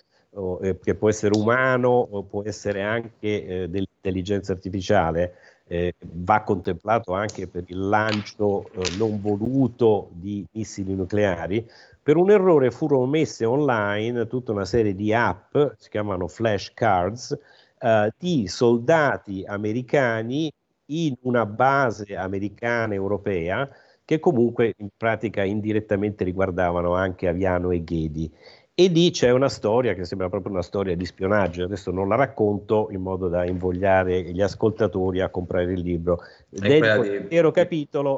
eh, 0.62 0.78
che 0.82 0.94
può 0.94 1.08
essere 1.08 1.36
umano 1.36 1.88
o 1.88 2.22
può 2.22 2.42
essere 2.44 2.82
anche 2.82 3.44
eh, 3.46 3.68
del 3.68 3.86
intelligenza 3.98 4.52
artificiale 4.52 5.34
eh, 5.66 5.94
va 6.00 6.42
contemplato 6.42 7.12
anche 7.12 7.46
per 7.46 7.64
il 7.66 7.88
lancio 7.88 8.70
eh, 8.72 8.96
non 8.96 9.20
voluto 9.20 10.08
di 10.12 10.44
missili 10.52 10.94
nucleari. 10.94 11.68
Per 12.02 12.16
un 12.16 12.30
errore 12.30 12.70
furono 12.70 13.04
messe 13.06 13.44
online 13.44 14.26
tutta 14.26 14.52
una 14.52 14.64
serie 14.64 14.94
di 14.94 15.12
app, 15.12 15.54
si 15.76 15.90
chiamano 15.90 16.26
flashcards, 16.26 17.38
eh, 17.80 18.12
di 18.16 18.48
soldati 18.48 19.44
americani 19.46 20.50
in 20.90 21.14
una 21.22 21.44
base 21.44 22.16
americana 22.16 22.94
europea 22.94 23.68
che 24.06 24.20
comunque 24.20 24.74
in 24.78 24.88
pratica 24.96 25.44
indirettamente 25.44 26.24
riguardavano 26.24 26.94
anche 26.94 27.28
Aviano 27.28 27.72
e 27.72 27.84
Ghedi. 27.84 28.32
E 28.80 28.86
lì 28.86 29.10
c'è 29.10 29.32
una 29.32 29.48
storia 29.48 29.92
che 29.94 30.04
sembra 30.04 30.28
proprio 30.28 30.52
una 30.52 30.62
storia 30.62 30.94
di 30.94 31.04
spionaggio. 31.04 31.64
Adesso 31.64 31.90
non 31.90 32.06
la 32.06 32.14
racconto 32.14 32.90
in 32.92 33.02
modo 33.02 33.26
da 33.26 33.44
invogliare 33.44 34.22
gli 34.30 34.40
ascoltatori 34.40 35.20
a 35.20 35.30
comprare 35.30 35.72
il 35.72 35.80
libro. 35.80 36.20
Nell'intero 36.50 37.50
capitolo 37.50 38.14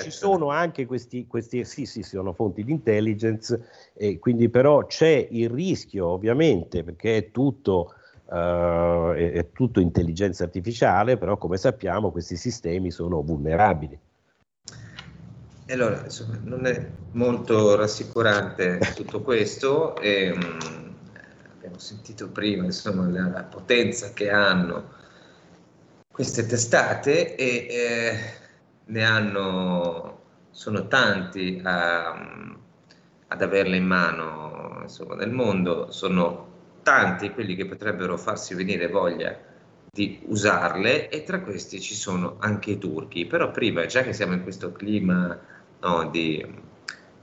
ci 0.00 0.12
sono 0.12 0.50
anche 0.50 0.86
questi, 0.86 1.26
questi 1.26 1.64
sì, 1.64 1.86
sì, 1.86 2.04
sono 2.04 2.32
fonti 2.32 2.62
di 2.62 2.70
intelligence, 2.70 3.60
e 3.94 4.20
quindi 4.20 4.48
però 4.48 4.86
c'è 4.86 5.26
il 5.28 5.50
rischio, 5.50 6.06
ovviamente, 6.06 6.84
perché 6.84 7.16
è 7.16 7.30
tutto. 7.32 7.92
Uh, 8.28 9.12
è, 9.12 9.32
è 9.34 9.50
tutto 9.52 9.78
intelligenza 9.80 10.42
artificiale, 10.44 11.16
però 11.16 11.36
come 11.36 11.56
sappiamo 11.56 12.12
questi 12.12 12.36
sistemi 12.36 12.92
sono 12.92 13.22
vulnerabili. 13.22 13.98
Allora, 15.68 16.00
insomma, 16.04 16.38
non 16.44 16.64
è 16.64 16.90
molto 17.12 17.74
rassicurante 17.74 18.78
tutto 18.94 19.20
questo. 19.22 19.96
E, 19.96 20.32
mh, 20.32 20.94
abbiamo 21.56 21.78
sentito 21.78 22.28
prima 22.28 22.64
insomma, 22.64 23.08
la, 23.08 23.28
la, 23.28 23.42
potenza 23.42 24.12
che 24.12 24.30
hanno 24.30 24.92
queste 26.12 26.46
testate 26.46 27.34
e 27.34 27.66
eh, 27.68 28.18
ne 28.84 29.04
hanno, 29.04 30.20
sono 30.50 30.86
tanti 30.86 31.60
a, 31.64 32.12
ad 33.26 33.42
averle 33.42 33.76
in 33.76 33.86
mano 33.86 34.78
insomma, 34.82 35.16
nel 35.16 35.32
mondo, 35.32 35.90
sono 35.90 36.54
tanti 36.84 37.32
quelli 37.32 37.56
che 37.56 37.66
potrebbero 37.66 38.16
farsi 38.16 38.54
venire 38.54 38.86
voglia 38.86 39.36
di 39.90 40.20
usarle 40.26 41.08
e 41.08 41.24
tra 41.24 41.40
questi 41.40 41.80
ci 41.80 41.94
sono 41.94 42.36
anche 42.38 42.72
i 42.72 42.78
turchi. 42.78 43.26
Però 43.26 43.50
prima, 43.50 43.86
già 43.86 44.02
che 44.02 44.12
siamo 44.12 44.34
in 44.34 44.42
questo 44.44 44.70
clima 44.70 45.54
no, 45.86 46.10
di, 46.10 46.44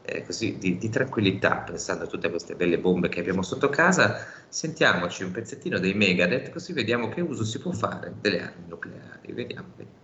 eh, 0.04 0.24
così, 0.24 0.58
di, 0.58 0.78
di, 0.78 0.90
tranquillità, 0.90 1.58
pensando 1.58 2.06
a 2.06 2.08
tutte 2.08 2.30
queste 2.30 2.56
belle 2.56 2.80
bombe 2.80 3.10
che 3.10 3.20
abbiamo 3.20 3.42
sotto 3.42 3.70
casa, 3.70 4.26
sentiamoci 4.48 5.24
un 5.24 5.32
pezzettino 5.32 5.80
dei 5.80 5.94
Megadeth, 5.94 6.52
così 6.52 6.74
vediamo 6.74 7.10
che 7.10 7.22
uso 7.22 7.44
si 7.44 7.60
può 7.60 7.72
fare 7.72 8.14
delle 8.20 8.42
armi 8.42 8.68
nucleari. 8.68 9.32
Vediamo, 9.32 9.68
vediamo. 9.76 10.03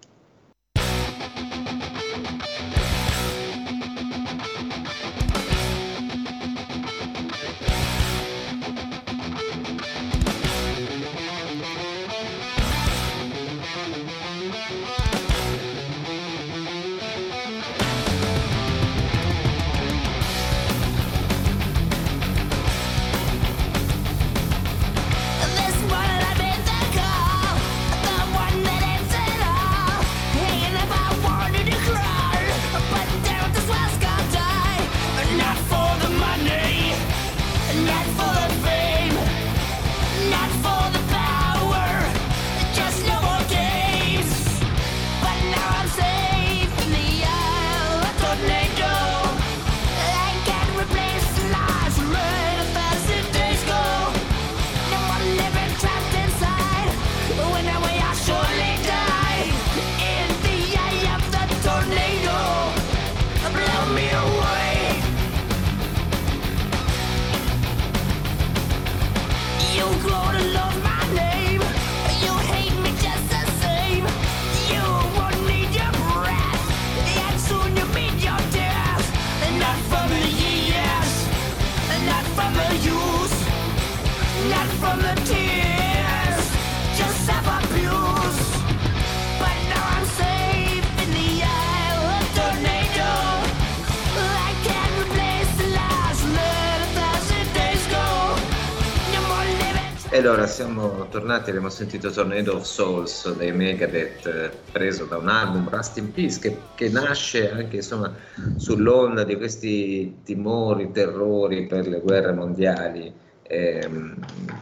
Siamo 100.49 101.07
tornati, 101.09 101.49
abbiamo 101.51 101.69
sentito 101.69 102.09
Tornado 102.09 102.55
of 102.55 102.63
Souls 102.63 103.31
dei 103.35 103.51
Megadeth 103.51 104.25
eh, 104.25 104.51
preso 104.71 105.05
da 105.05 105.17
un 105.17 105.29
album 105.29 105.69
Rust 105.69 105.97
in 105.97 106.11
Peace 106.11 106.39
che, 106.39 106.57
che 106.75 106.89
nasce 106.89 107.51
anche 107.51 107.77
insomma, 107.77 108.13
sull'onda 108.55 109.23
di 109.23 109.37
questi 109.37 110.21
timori, 110.23 110.91
terrori 110.91 111.67
per 111.67 111.87
le 111.87 111.99
guerre 111.99 112.33
mondiali 112.33 113.13
ehm, 113.43 114.15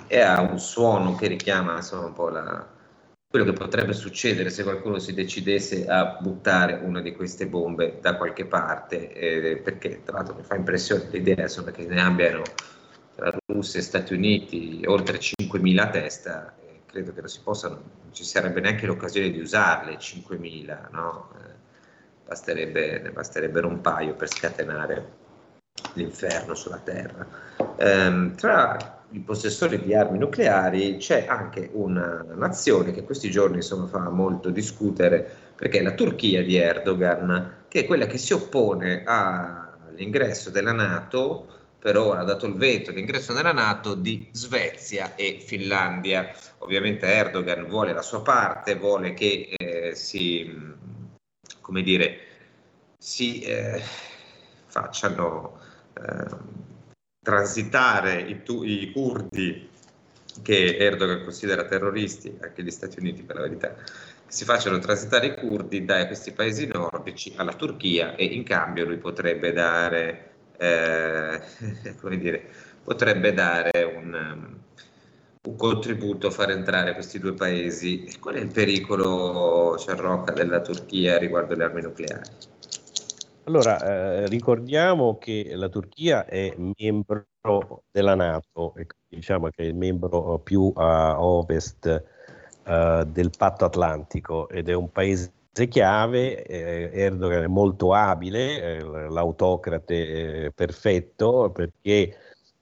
e 0.08 0.20
ha 0.20 0.42
un 0.42 0.60
suono 0.60 1.16
che 1.16 1.28
richiama 1.28 1.78
insomma, 1.78 2.08
un 2.08 2.14
po' 2.14 2.30
la, 2.30 2.68
quello 3.30 3.46
che 3.46 3.54
potrebbe 3.54 3.94
succedere 3.94 4.50
se 4.50 4.64
qualcuno 4.64 5.00
si 5.00 5.14
decidesse 5.14 5.88
a 5.88 6.18
buttare 6.20 6.82
una 6.84 7.00
di 7.00 7.14
queste 7.14 7.48
bombe 7.48 8.00
da 8.02 8.18
qualche 8.18 8.46
parte 8.46 9.14
eh, 9.14 9.58
perché 9.58 10.02
tra 10.04 10.18
l'altro 10.18 10.36
mi 10.36 10.44
fa 10.44 10.56
impressione 10.56 11.08
l'idea 11.12 11.44
insomma, 11.44 11.72
che 11.72 11.86
ne 11.86 12.02
abbiano 12.02 12.44
tra 13.18 13.36
Russia 13.48 13.80
e 13.80 13.84
Stati 13.84 14.14
Uniti 14.14 14.84
oltre 14.86 15.18
5.000 15.18 15.80
a 15.80 15.90
testa, 15.90 16.54
credo 16.86 17.14
che 17.14 17.20
non 17.20 17.30
si 17.30 17.40
possa, 17.44 17.68
non 17.70 17.82
ci 18.12 18.24
sarebbe 18.24 18.62
neanche 18.62 18.86
l'occasione 18.86 19.32
di 19.32 19.40
usarle 19.40 19.98
5.000, 19.98 20.92
no? 20.92 21.32
eh, 21.36 21.54
basterebbe, 22.26 23.00
ne 23.00 23.10
basterebbero 23.10 23.68
un 23.68 23.82
paio 23.82 24.14
per 24.14 24.30
scatenare 24.30 25.26
l'inferno 25.94 26.54
sulla 26.54 26.78
Terra. 26.78 27.26
Eh, 27.76 28.32
tra 28.36 29.02
i 29.10 29.20
possessori 29.20 29.82
di 29.82 29.96
armi 29.96 30.20
nucleari 30.20 30.98
c'è 30.98 31.26
anche 31.28 31.70
una 31.74 32.24
nazione 32.36 32.92
che 32.92 33.04
questi 33.04 33.32
giorni 33.32 33.58
insomma, 33.58 33.88
fa 33.88 34.10
molto 34.10 34.52
discutere 34.52 35.28
perché 35.56 35.80
è 35.80 35.82
la 35.82 35.94
Turchia 35.94 36.44
di 36.44 36.56
Erdogan, 36.56 37.64
che 37.68 37.80
è 37.80 37.86
quella 37.88 38.06
che 38.06 38.20
si 38.20 38.34
oppone 38.34 39.02
all'ingresso 39.06 40.52
della 40.52 40.72
Nato 40.72 41.57
per 41.88 41.96
ora 41.96 42.26
dato 42.26 42.46
il 42.48 42.56
veto 42.56 42.90
all'ingresso 42.90 43.32
nella 43.32 43.54
Nato 43.54 43.96
di 43.96 44.28
Svezia 44.34 45.16
e 45.16 45.40
Finlandia. 45.40 46.36
Ovviamente 46.58 47.06
Erdogan 47.06 47.66
vuole 47.66 47.94
la 47.94 48.02
sua 48.02 48.22
parte, 48.22 48.76
vuole 48.76 49.14
che 49.14 49.54
eh, 49.56 49.96
si, 49.96 50.54
come 51.62 51.82
dire, 51.84 52.20
si 52.98 53.40
eh, 53.40 53.82
facciano 54.66 55.62
eh, 55.94 56.36
transitare 57.24 58.20
i, 58.20 58.44
tu, 58.44 58.64
i 58.64 58.92
curdi 58.92 59.70
che 60.42 60.76
Erdogan 60.76 61.24
considera 61.24 61.64
terroristi, 61.64 62.38
anche 62.42 62.64
gli 62.64 62.72
Stati 62.72 63.00
Uniti 63.00 63.24
per 63.24 63.38
la 63.38 63.44
verità, 63.44 63.74
si 64.28 64.44
facciano 64.44 64.78
transitare 64.80 65.28
i 65.28 65.36
curdi 65.36 65.86
da 65.86 66.06
questi 66.06 66.34
paesi 66.34 66.68
nordici 66.68 67.32
alla 67.38 67.54
Turchia 67.54 68.16
e 68.16 68.26
in 68.26 68.44
cambio 68.44 68.84
lui 68.84 68.98
potrebbe 68.98 69.54
dare 69.54 70.36
eh, 70.58 71.40
come 72.00 72.18
dire, 72.18 72.48
potrebbe 72.84 73.34
dare 73.34 73.84
un, 73.84 74.58
un, 75.44 75.56
contributo 75.56 76.28
a 76.28 76.32
far 76.32 76.52
entrare 76.52 76.94
questi 76.94 77.20
due 77.20 77.34
paesi. 77.34 78.18
Qual 78.20 78.36
è 78.36 78.40
il 78.40 78.52
pericolo, 78.52 79.78
Ciarrocca, 79.78 80.32
della 80.32 80.62
Turchia 80.62 81.18
riguardo 81.18 81.56
le 81.56 81.64
armi 81.64 81.82
nucleari? 81.82 82.30
Allora, 83.46 83.82
eh, 83.82 84.28
ricordiamo 84.28 85.18
che 85.18 85.52
la 85.56 85.70
Turchia 85.70 86.26
è 86.26 86.54
membro 86.58 87.28
della 87.90 88.16
Nato, 88.16 88.74
diciamo 89.08 89.48
che 89.50 89.64
è 89.64 89.68
il 89.68 89.76
membro 89.76 90.40
più 90.40 90.72
a 90.76 91.24
ovest 91.24 92.04
uh, 92.66 93.04
del 93.06 93.32
patto 93.38 93.64
atlantico 93.64 94.50
ed 94.50 94.68
è 94.68 94.74
un 94.74 94.92
paese 94.92 95.32
chiave, 95.66 96.44
eh, 96.44 96.92
Erdogan 96.94 97.44
è 97.44 97.48
molto 97.48 97.94
abile, 97.94 98.78
eh, 98.78 98.82
l'autocrate 98.84 100.46
eh, 100.46 100.52
perfetto 100.54 101.50
perché 101.52 102.16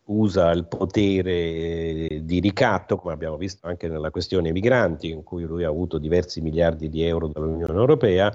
usa 0.05 0.51
il 0.51 0.65
potere 0.65 1.31
eh, 1.31 2.21
di 2.23 2.39
ricatto, 2.39 2.97
come 2.97 3.13
abbiamo 3.13 3.38
visto 3.38 3.67
anche 3.67 3.88
nella 3.88 4.12
questione 4.12 4.51
migranti, 4.51 5.10
in 5.10 5.23
cui 5.23 5.43
lui 5.43 5.63
ha 5.63 5.69
avuto 5.69 5.97
diversi 5.97 6.41
miliardi 6.41 6.89
di 6.89 7.03
euro 7.03 7.27
dall'Unione 7.27 7.73
Europea, 7.73 8.31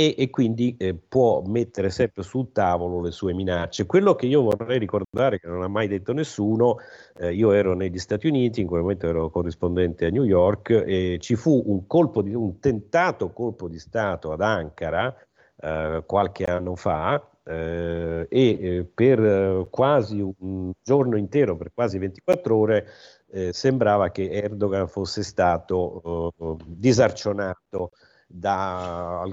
e, 0.00 0.14
e 0.16 0.30
quindi 0.30 0.74
eh, 0.78 0.94
può 0.94 1.42
mettere 1.44 1.90
sempre 1.90 2.22
sul 2.22 2.52
tavolo 2.52 3.02
le 3.02 3.10
sue 3.10 3.34
minacce. 3.34 3.84
Quello 3.84 4.14
che 4.14 4.24
io 4.24 4.40
vorrei 4.40 4.78
ricordare, 4.78 5.38
che 5.38 5.46
non 5.46 5.62
ha 5.62 5.68
mai 5.68 5.88
detto 5.88 6.14
nessuno, 6.14 6.78
eh, 7.18 7.34
io 7.34 7.52
ero 7.52 7.74
negli 7.74 7.98
Stati 7.98 8.26
Uniti, 8.26 8.62
in 8.62 8.66
quel 8.66 8.80
momento 8.80 9.06
ero 9.06 9.28
corrispondente 9.28 10.06
a 10.06 10.08
New 10.08 10.24
York, 10.24 10.70
e 10.86 11.18
ci 11.20 11.34
fu 11.34 11.62
un, 11.66 11.86
colpo 11.86 12.22
di, 12.22 12.32
un 12.32 12.58
tentato 12.60 13.30
colpo 13.30 13.68
di 13.68 13.78
Stato 13.78 14.32
ad 14.32 14.40
Ankara 14.40 15.14
eh, 15.56 16.02
qualche 16.06 16.44
anno 16.44 16.76
fa, 16.76 17.22
eh, 17.44 18.26
e 18.30 18.48
eh, 18.48 18.84
per 18.84 19.22
eh, 19.22 19.66
quasi 19.68 20.20
un 20.38 20.72
giorno 20.82 21.18
intero, 21.18 21.56
per 21.58 21.72
quasi 21.74 21.98
24 21.98 22.56
ore, 22.56 22.86
eh, 23.32 23.52
sembrava 23.52 24.10
che 24.10 24.30
Erdogan 24.30 24.88
fosse 24.88 25.22
stato 25.22 26.32
eh, 26.38 26.56
disarcionato 26.64 27.90
da, 28.26 29.24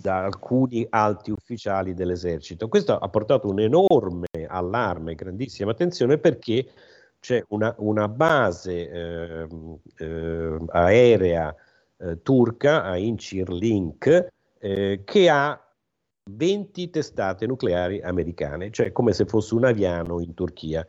da, 0.00 0.24
alcuni 0.24 0.86
alti 0.88 1.30
ufficiali 1.30 1.94
dell'esercito. 1.94 2.68
Questo 2.68 2.96
ha 2.96 3.08
portato 3.08 3.48
un 3.48 3.60
enorme 3.60 4.26
allarme, 4.46 5.14
grandissima 5.14 5.72
attenzione 5.72 6.18
perché 6.18 6.66
c'è 7.20 7.42
una, 7.48 7.74
una 7.78 8.08
base 8.08 8.90
ehm, 8.90 9.78
eh, 9.96 10.58
aerea 10.68 11.54
turca 12.22 12.82
a 12.82 12.96
Incirlink 12.96 14.26
che 14.58 15.28
ha 15.30 15.72
20 16.30 16.90
testate 16.90 17.46
nucleari 17.46 18.00
americane, 18.00 18.70
cioè 18.70 18.92
come 18.92 19.12
se 19.12 19.24
fosse 19.24 19.54
un 19.54 19.64
aviano 19.64 20.20
in 20.20 20.34
Turchia. 20.34 20.86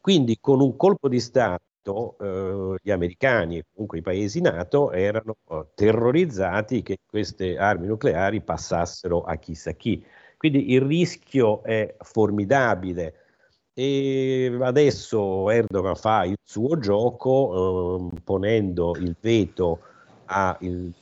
Quindi 0.00 0.38
con 0.40 0.60
un 0.60 0.76
colpo 0.76 1.08
di 1.08 1.20
Stato 1.20 1.62
eh, 1.84 2.76
gli 2.80 2.90
americani 2.90 3.58
e 3.58 3.64
comunque 3.72 3.98
i 3.98 4.02
paesi 4.02 4.40
NATO 4.40 4.92
erano 4.92 5.36
eh, 5.50 5.66
terrorizzati 5.74 6.82
che 6.82 6.98
queste 7.06 7.58
armi 7.58 7.86
nucleari 7.86 8.40
passassero 8.40 9.22
a 9.22 9.36
chissà 9.36 9.72
chi. 9.72 10.04
Quindi 10.36 10.72
il 10.72 10.80
rischio 10.80 11.62
è 11.62 11.94
formidabile 12.00 13.14
e 13.74 14.58
adesso 14.60 15.50
Erdogan 15.50 15.96
fa 15.96 16.24
il 16.24 16.36
suo 16.42 16.78
gioco 16.78 18.10
eh, 18.12 18.20
ponendo 18.22 18.94
il 18.96 19.16
veto 19.20 19.80
al 20.26 20.92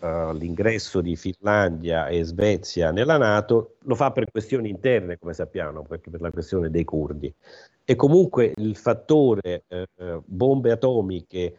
all'ingresso 0.00 1.00
di 1.00 1.16
Finlandia 1.16 2.08
e 2.08 2.24
Svezia 2.24 2.90
nella 2.90 3.16
Nato, 3.16 3.76
lo 3.82 3.94
fa 3.94 4.10
per 4.10 4.30
questioni 4.30 4.68
interne, 4.68 5.18
come 5.18 5.32
sappiamo, 5.32 5.82
perché 5.82 6.10
per 6.10 6.20
la 6.20 6.30
questione 6.30 6.70
dei 6.70 6.84
curdi. 6.84 7.32
E 7.84 7.96
comunque 7.96 8.52
il 8.56 8.76
fattore 8.76 9.64
eh, 9.68 9.86
bombe 10.24 10.70
atomiche 10.72 11.56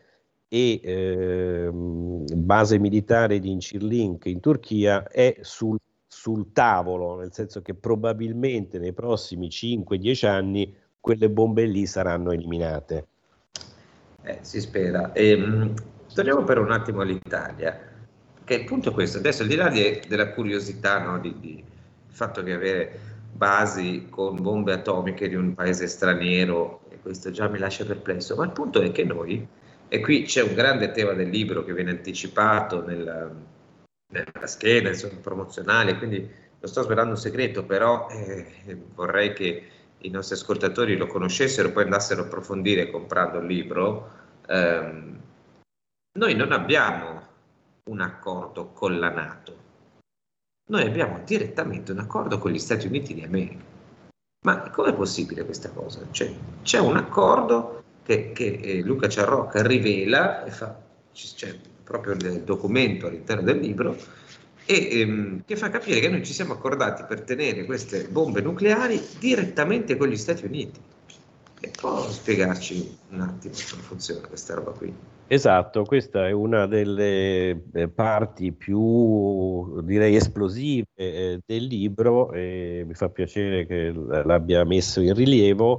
e 0.47 0.81
eh, 0.83 1.69
base 1.71 2.77
militare 2.77 3.39
di 3.39 3.51
Incirlink 3.51 4.25
in 4.25 4.39
Turchia 4.41 5.07
è 5.07 5.37
sul, 5.41 5.77
sul 6.07 6.51
tavolo, 6.51 7.17
nel 7.17 7.33
senso 7.33 7.61
che 7.61 7.73
probabilmente 7.73 8.77
nei 8.79 8.93
prossimi 8.93 9.47
5-10 9.47 10.27
anni 10.27 10.75
quelle 10.99 11.29
bombe 11.29 11.65
lì 11.65 11.85
saranno 11.85 12.31
eliminate. 12.31 13.07
Eh, 14.23 14.39
si 14.41 14.59
spera. 14.59 15.13
E, 15.13 15.29
ehm, 15.29 15.73
torniamo 16.13 16.43
per 16.43 16.59
un 16.59 16.71
attimo 16.71 17.01
all'Italia 17.01 17.90
che 18.51 18.57
il 18.57 18.65
punto 18.65 18.89
è 18.89 18.93
questo, 18.93 19.17
adesso 19.17 19.43
al 19.43 19.47
di 19.47 19.55
là 19.55 19.69
di, 19.69 20.01
della 20.09 20.33
curiosità, 20.33 20.99
no, 20.99 21.19
di, 21.19 21.33
di, 21.39 21.55
il 21.57 22.13
fatto 22.13 22.43
che 22.43 22.51
avere 22.51 22.99
basi 23.31 24.07
con 24.09 24.41
bombe 24.41 24.73
atomiche 24.73 25.29
di 25.29 25.35
un 25.35 25.53
paese 25.53 25.87
straniero, 25.87 26.81
e 26.89 26.99
questo 27.01 27.31
già 27.31 27.47
mi 27.47 27.57
lascia 27.57 27.85
perplesso, 27.85 28.35
ma 28.35 28.43
il 28.43 28.51
punto 28.51 28.81
è 28.81 28.91
che 28.91 29.05
noi, 29.05 29.47
e 29.87 29.99
qui 30.01 30.23
c'è 30.23 30.41
un 30.41 30.53
grande 30.53 30.91
tema 30.91 31.13
del 31.13 31.29
libro 31.29 31.63
che 31.63 31.73
viene 31.73 31.91
anticipato 31.91 32.85
nella, 32.85 33.31
nella 34.11 34.47
scheda 34.47 34.89
insomma, 34.89 35.19
promozionale, 35.21 35.97
quindi 35.97 36.29
lo 36.59 36.67
sto 36.67 36.81
svelando 36.81 37.11
un 37.11 37.17
segreto, 37.17 37.63
però 37.63 38.09
eh, 38.11 38.77
vorrei 38.93 39.31
che 39.31 39.63
i 39.99 40.09
nostri 40.09 40.35
ascoltatori 40.35 40.97
lo 40.97 41.07
conoscessero, 41.07 41.71
poi 41.71 41.83
andassero 41.83 42.23
a 42.23 42.25
approfondire 42.25 42.91
comprando 42.91 43.39
il 43.39 43.45
libro. 43.45 44.09
Eh, 44.45 45.09
noi 46.13 46.35
non 46.35 46.51
abbiamo 46.51 47.20
un 47.85 48.01
accordo 48.01 48.71
con 48.71 48.99
la 48.99 49.09
Nato. 49.09 49.69
Noi 50.69 50.85
abbiamo 50.85 51.21
direttamente 51.25 51.91
un 51.91 51.99
accordo 51.99 52.37
con 52.37 52.51
gli 52.51 52.59
Stati 52.59 52.87
Uniti 52.87 53.13
di 53.13 53.23
America. 53.23 53.63
Ma 54.45 54.69
com'è 54.69 54.93
possibile 54.93 55.45
questa 55.45 55.69
cosa? 55.69 56.05
Cioè, 56.09 56.33
c'è 56.63 56.79
un 56.79 56.97
accordo 56.97 57.83
che, 58.03 58.31
che 58.31 58.59
eh, 58.61 58.81
Luca 58.81 59.07
Ciarrocca 59.07 59.61
rivela, 59.65 60.43
e 60.45 60.51
fa, 60.51 60.79
c'è 61.11 61.57
proprio 61.83 62.13
il 62.13 62.41
documento 62.43 63.07
all'interno 63.07 63.43
del 63.43 63.59
libro, 63.59 63.97
e 64.65 64.99
ehm, 64.99 65.43
che 65.45 65.55
fa 65.55 65.69
capire 65.69 65.99
che 65.99 66.09
noi 66.09 66.23
ci 66.23 66.33
siamo 66.33 66.53
accordati 66.53 67.03
per 67.03 67.21
tenere 67.21 67.65
queste 67.65 68.07
bombe 68.07 68.41
nucleari 68.41 69.01
direttamente 69.19 69.97
con 69.97 70.07
gli 70.07 70.17
Stati 70.17 70.45
Uniti. 70.45 70.79
E 71.59 71.71
può 71.79 72.09
spiegarci 72.09 72.97
un 73.09 73.21
attimo 73.21 73.53
come 73.69 73.81
funziona 73.83 74.27
questa 74.27 74.55
roba 74.55 74.71
qui? 74.71 74.91
Esatto, 75.33 75.85
questa 75.85 76.27
è 76.27 76.31
una 76.33 76.65
delle 76.65 77.63
eh, 77.71 77.87
parti 77.87 78.51
più, 78.51 79.79
direi, 79.79 80.17
esplosive 80.17 80.87
eh, 80.93 81.39
del 81.45 81.63
libro 81.67 82.33
e 82.33 82.83
mi 82.85 82.93
fa 82.95 83.07
piacere 83.07 83.65
che 83.65 83.93
l'abbia 83.93 84.65
messo 84.65 84.99
in 84.99 85.13
rilievo. 85.13 85.77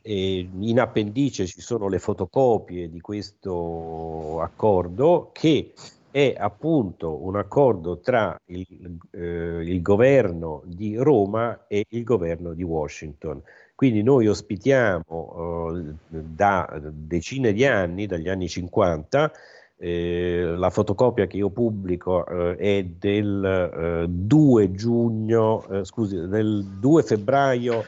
E 0.00 0.48
in 0.58 0.80
appendice 0.80 1.46
ci 1.46 1.60
sono 1.60 1.88
le 1.88 1.98
fotocopie 1.98 2.88
di 2.88 3.02
questo 3.02 4.40
accordo 4.40 5.28
che 5.34 5.74
è 6.10 6.34
appunto 6.38 7.22
un 7.22 7.36
accordo 7.36 8.00
tra 8.00 8.34
il, 8.46 8.96
eh, 9.10 9.64
il 9.64 9.82
governo 9.82 10.62
di 10.64 10.96
Roma 10.96 11.66
e 11.66 11.84
il 11.90 12.04
governo 12.04 12.54
di 12.54 12.62
Washington. 12.62 13.42
Quindi 13.74 14.02
noi 14.02 14.28
ospitiamo 14.28 15.72
eh, 15.74 15.94
da 16.08 16.80
decine 16.80 17.52
di 17.52 17.66
anni, 17.66 18.06
dagli 18.06 18.28
anni 18.28 18.48
50, 18.48 19.32
eh, 19.76 20.54
la 20.56 20.70
fotocopia 20.70 21.26
che 21.26 21.38
io 21.38 21.50
pubblico 21.50 22.24
eh, 22.24 22.54
è 22.56 22.84
del 22.84 24.06
2 24.08 24.62
eh, 24.62 24.74
giugno, 24.74 25.66
eh, 25.68 25.84
scusi, 25.84 26.28
del 26.28 26.64
2 26.78 27.02
febbraio 27.02 27.84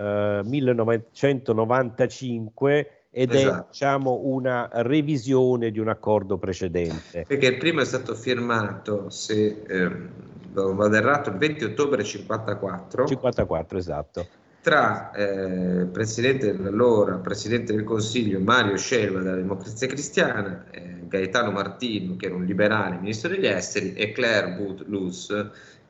1995 0.00 2.78
eh, 2.78 2.90
ed 3.10 3.34
esatto. 3.34 3.54
è 3.54 3.64
diciamo 3.68 4.20
una 4.24 4.66
revisione 4.72 5.70
di 5.70 5.78
un 5.78 5.88
accordo 5.88 6.38
precedente. 6.38 7.26
Perché 7.28 7.48
il 7.48 7.58
primo 7.58 7.82
è 7.82 7.84
stato 7.84 8.14
firmato, 8.14 9.10
se 9.10 9.62
ehm, 9.68 10.08
vado 10.52 10.96
errato, 10.96 11.28
il 11.28 11.36
20 11.36 11.64
ottobre 11.64 12.02
54. 12.02 13.06
54, 13.06 13.76
esatto 13.76 14.26
tra 14.60 15.10
eh, 15.12 15.86
presidente 15.86 16.54
dell'allora 16.54 17.16
presidente 17.16 17.72
del 17.74 17.84
Consiglio 17.84 18.40
Mario 18.40 18.76
Scelva 18.76 19.20
della 19.20 19.36
Democrazia 19.36 19.86
Cristiana, 19.86 20.66
eh, 20.70 21.06
Gaetano 21.08 21.50
Martino 21.50 22.16
che 22.16 22.26
era 22.26 22.34
un 22.34 22.44
liberale 22.44 22.96
ministro 22.96 23.30
degli 23.30 23.46
esteri 23.46 23.94
e 23.94 24.12
Claire 24.12 24.56
Bout 24.56 24.84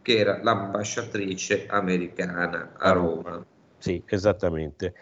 che 0.02 0.18
era 0.18 0.40
l'ambasciatrice 0.42 1.66
americana 1.68 2.72
a 2.78 2.92
Roma. 2.92 3.44
Sì, 3.78 4.02
esattamente. 4.06 4.94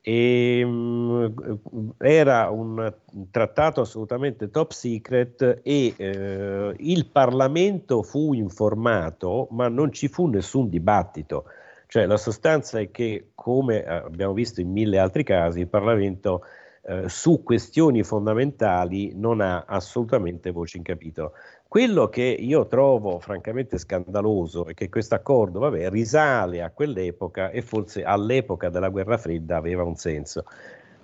E, 0.00 0.64
mh, 0.64 1.92
era 1.98 2.50
un 2.50 2.92
trattato 3.30 3.82
assolutamente 3.82 4.50
top 4.50 4.72
secret 4.72 5.60
e 5.62 5.94
eh, 5.96 6.74
il 6.76 7.06
Parlamento 7.06 8.02
fu 8.02 8.32
informato, 8.34 9.46
ma 9.52 9.68
non 9.68 9.92
ci 9.92 10.08
fu 10.08 10.26
nessun 10.26 10.68
dibattito. 10.68 11.44
Cioè 11.92 12.06
la 12.06 12.16
sostanza 12.16 12.78
è 12.78 12.90
che, 12.90 13.32
come 13.34 13.84
eh, 13.84 13.86
abbiamo 13.86 14.32
visto 14.32 14.62
in 14.62 14.70
mille 14.70 14.98
altri 14.98 15.24
casi, 15.24 15.60
il 15.60 15.68
Parlamento 15.68 16.42
eh, 16.84 17.06
su 17.06 17.42
questioni 17.42 18.02
fondamentali 18.02 19.12
non 19.14 19.42
ha 19.42 19.64
assolutamente 19.66 20.52
voce 20.52 20.78
in 20.78 20.84
capitolo. 20.84 21.34
Quello 21.68 22.08
che 22.08 22.22
io 22.22 22.66
trovo 22.66 23.18
francamente 23.18 23.76
scandaloso 23.76 24.64
è 24.64 24.72
che 24.72 24.88
questo 24.88 25.16
accordo 25.16 25.68
risale 25.90 26.62
a 26.62 26.70
quell'epoca 26.70 27.50
e 27.50 27.60
forse 27.60 28.02
all'epoca 28.04 28.70
della 28.70 28.88
guerra 28.88 29.18
fredda 29.18 29.58
aveva 29.58 29.82
un 29.82 29.96
senso. 29.96 30.46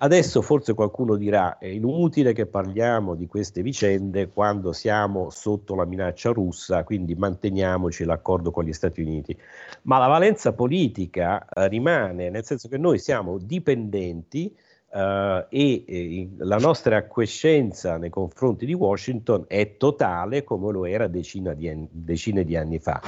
Adesso 0.01 0.41
forse 0.41 0.73
qualcuno 0.73 1.17
dirà 1.17 1.57
è 1.57 1.65
inutile 1.65 2.31
che 2.31 2.45
parliamo 2.45 3.15
di 3.15 3.27
queste 3.27 3.61
vicende 3.61 4.29
quando 4.29 4.71
siamo 4.71 5.29
sotto 5.29 5.75
la 5.75 5.83
minaccia 5.83 6.31
russa, 6.31 6.85
quindi 6.85 7.15
manteniamoci 7.15 8.05
l'accordo 8.05 8.49
con 8.49 8.63
gli 8.63 8.71
Stati 8.71 9.01
Uniti. 9.01 9.37
Ma 9.83 9.97
la 9.97 10.07
valenza 10.07 10.53
politica 10.53 11.45
eh, 11.49 11.67
rimane, 11.67 12.29
nel 12.29 12.45
senso 12.45 12.69
che 12.69 12.77
noi 12.77 12.99
siamo 12.99 13.37
dipendenti 13.37 14.55
Uh, 14.91 15.45
e, 15.49 15.83
e, 15.85 16.29
la 16.37 16.57
nostra 16.57 16.97
acquiescenza 16.97 17.97
nei 17.97 18.09
confronti 18.09 18.65
di 18.65 18.73
Washington 18.73 19.45
è 19.47 19.77
totale 19.77 20.43
come 20.43 20.71
lo 20.71 20.83
era 20.83 21.05
decine 21.05 21.55
di 21.55 21.69
anni, 21.69 21.87
decine 21.91 22.43
di 22.43 22.55
anni 22.55 22.79
fa. 22.79 22.99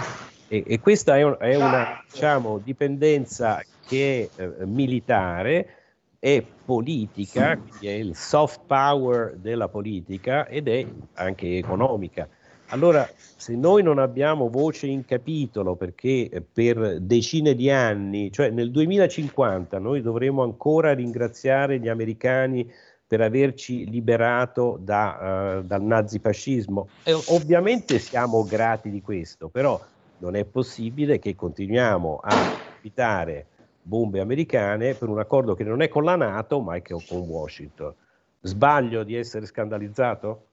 E, 0.48 0.64
e 0.68 0.80
questa 0.80 1.18
è, 1.18 1.24
un, 1.24 1.38
è, 1.40 1.56
una 1.56 2.04
diciamo, 2.08 2.60
dipendenza 2.60 3.64
che 3.88 4.30
è 4.36 4.44
eh, 4.44 4.66
militare, 4.68 5.81
è 6.24 6.44
politica, 6.66 7.58
quindi 7.58 7.88
è 7.88 7.94
il 7.94 8.16
soft 8.16 8.60
power 8.68 9.36
della 9.38 9.70
politica 9.70 10.48
ed 10.48 10.68
è 10.68 10.86
anche 11.14 11.58
economica. 11.58 12.30
Allora, 12.68 13.10
se 13.16 13.56
noi 13.56 13.82
non 13.82 13.98
abbiamo 13.98 14.48
voce 14.48 14.86
in 14.86 15.04
capitolo 15.04 15.76
perché 15.76 16.46
per 16.54 17.00
decine 17.02 17.56
di 17.56 17.72
anni, 17.72 18.32
cioè 18.32 18.52
nel 18.52 18.70
2050, 18.70 19.80
noi 19.80 20.04
dovremo 20.04 20.44
ancora 20.44 20.94
ringraziare 20.94 21.80
gli 21.80 21.90
americani 21.90 22.72
per 23.08 23.22
averci 23.22 23.90
liberato 23.90 24.78
da, 24.80 25.58
uh, 25.58 25.66
dal 25.66 25.82
nazifascismo. 25.82 26.88
E 27.04 27.14
ovviamente 27.30 27.98
siamo 27.98 28.46
grati 28.46 28.92
di 28.92 29.02
questo, 29.02 29.50
però 29.50 29.82
non 30.20 30.36
è 30.36 30.46
possibile 30.46 31.18
che 31.18 31.36
continuiamo 31.36 32.20
a 32.22 32.36
invitare 32.76 33.48
bombe 33.82 34.20
americane 34.20 34.94
per 34.94 35.10
un 35.10 35.20
accordo 35.20 35.56
che 35.56 35.64
non 35.64 35.82
è 35.82 35.88
con 35.88 36.04
la 36.04 36.16
Nato, 36.16 36.60
ma 36.60 36.76
è 36.76 36.82
con 36.82 37.02
Washington. 37.10 37.94
Sbaglio 38.42 39.04
di 39.04 39.16
essere 39.16 39.46
scandalizzato? 39.46 40.48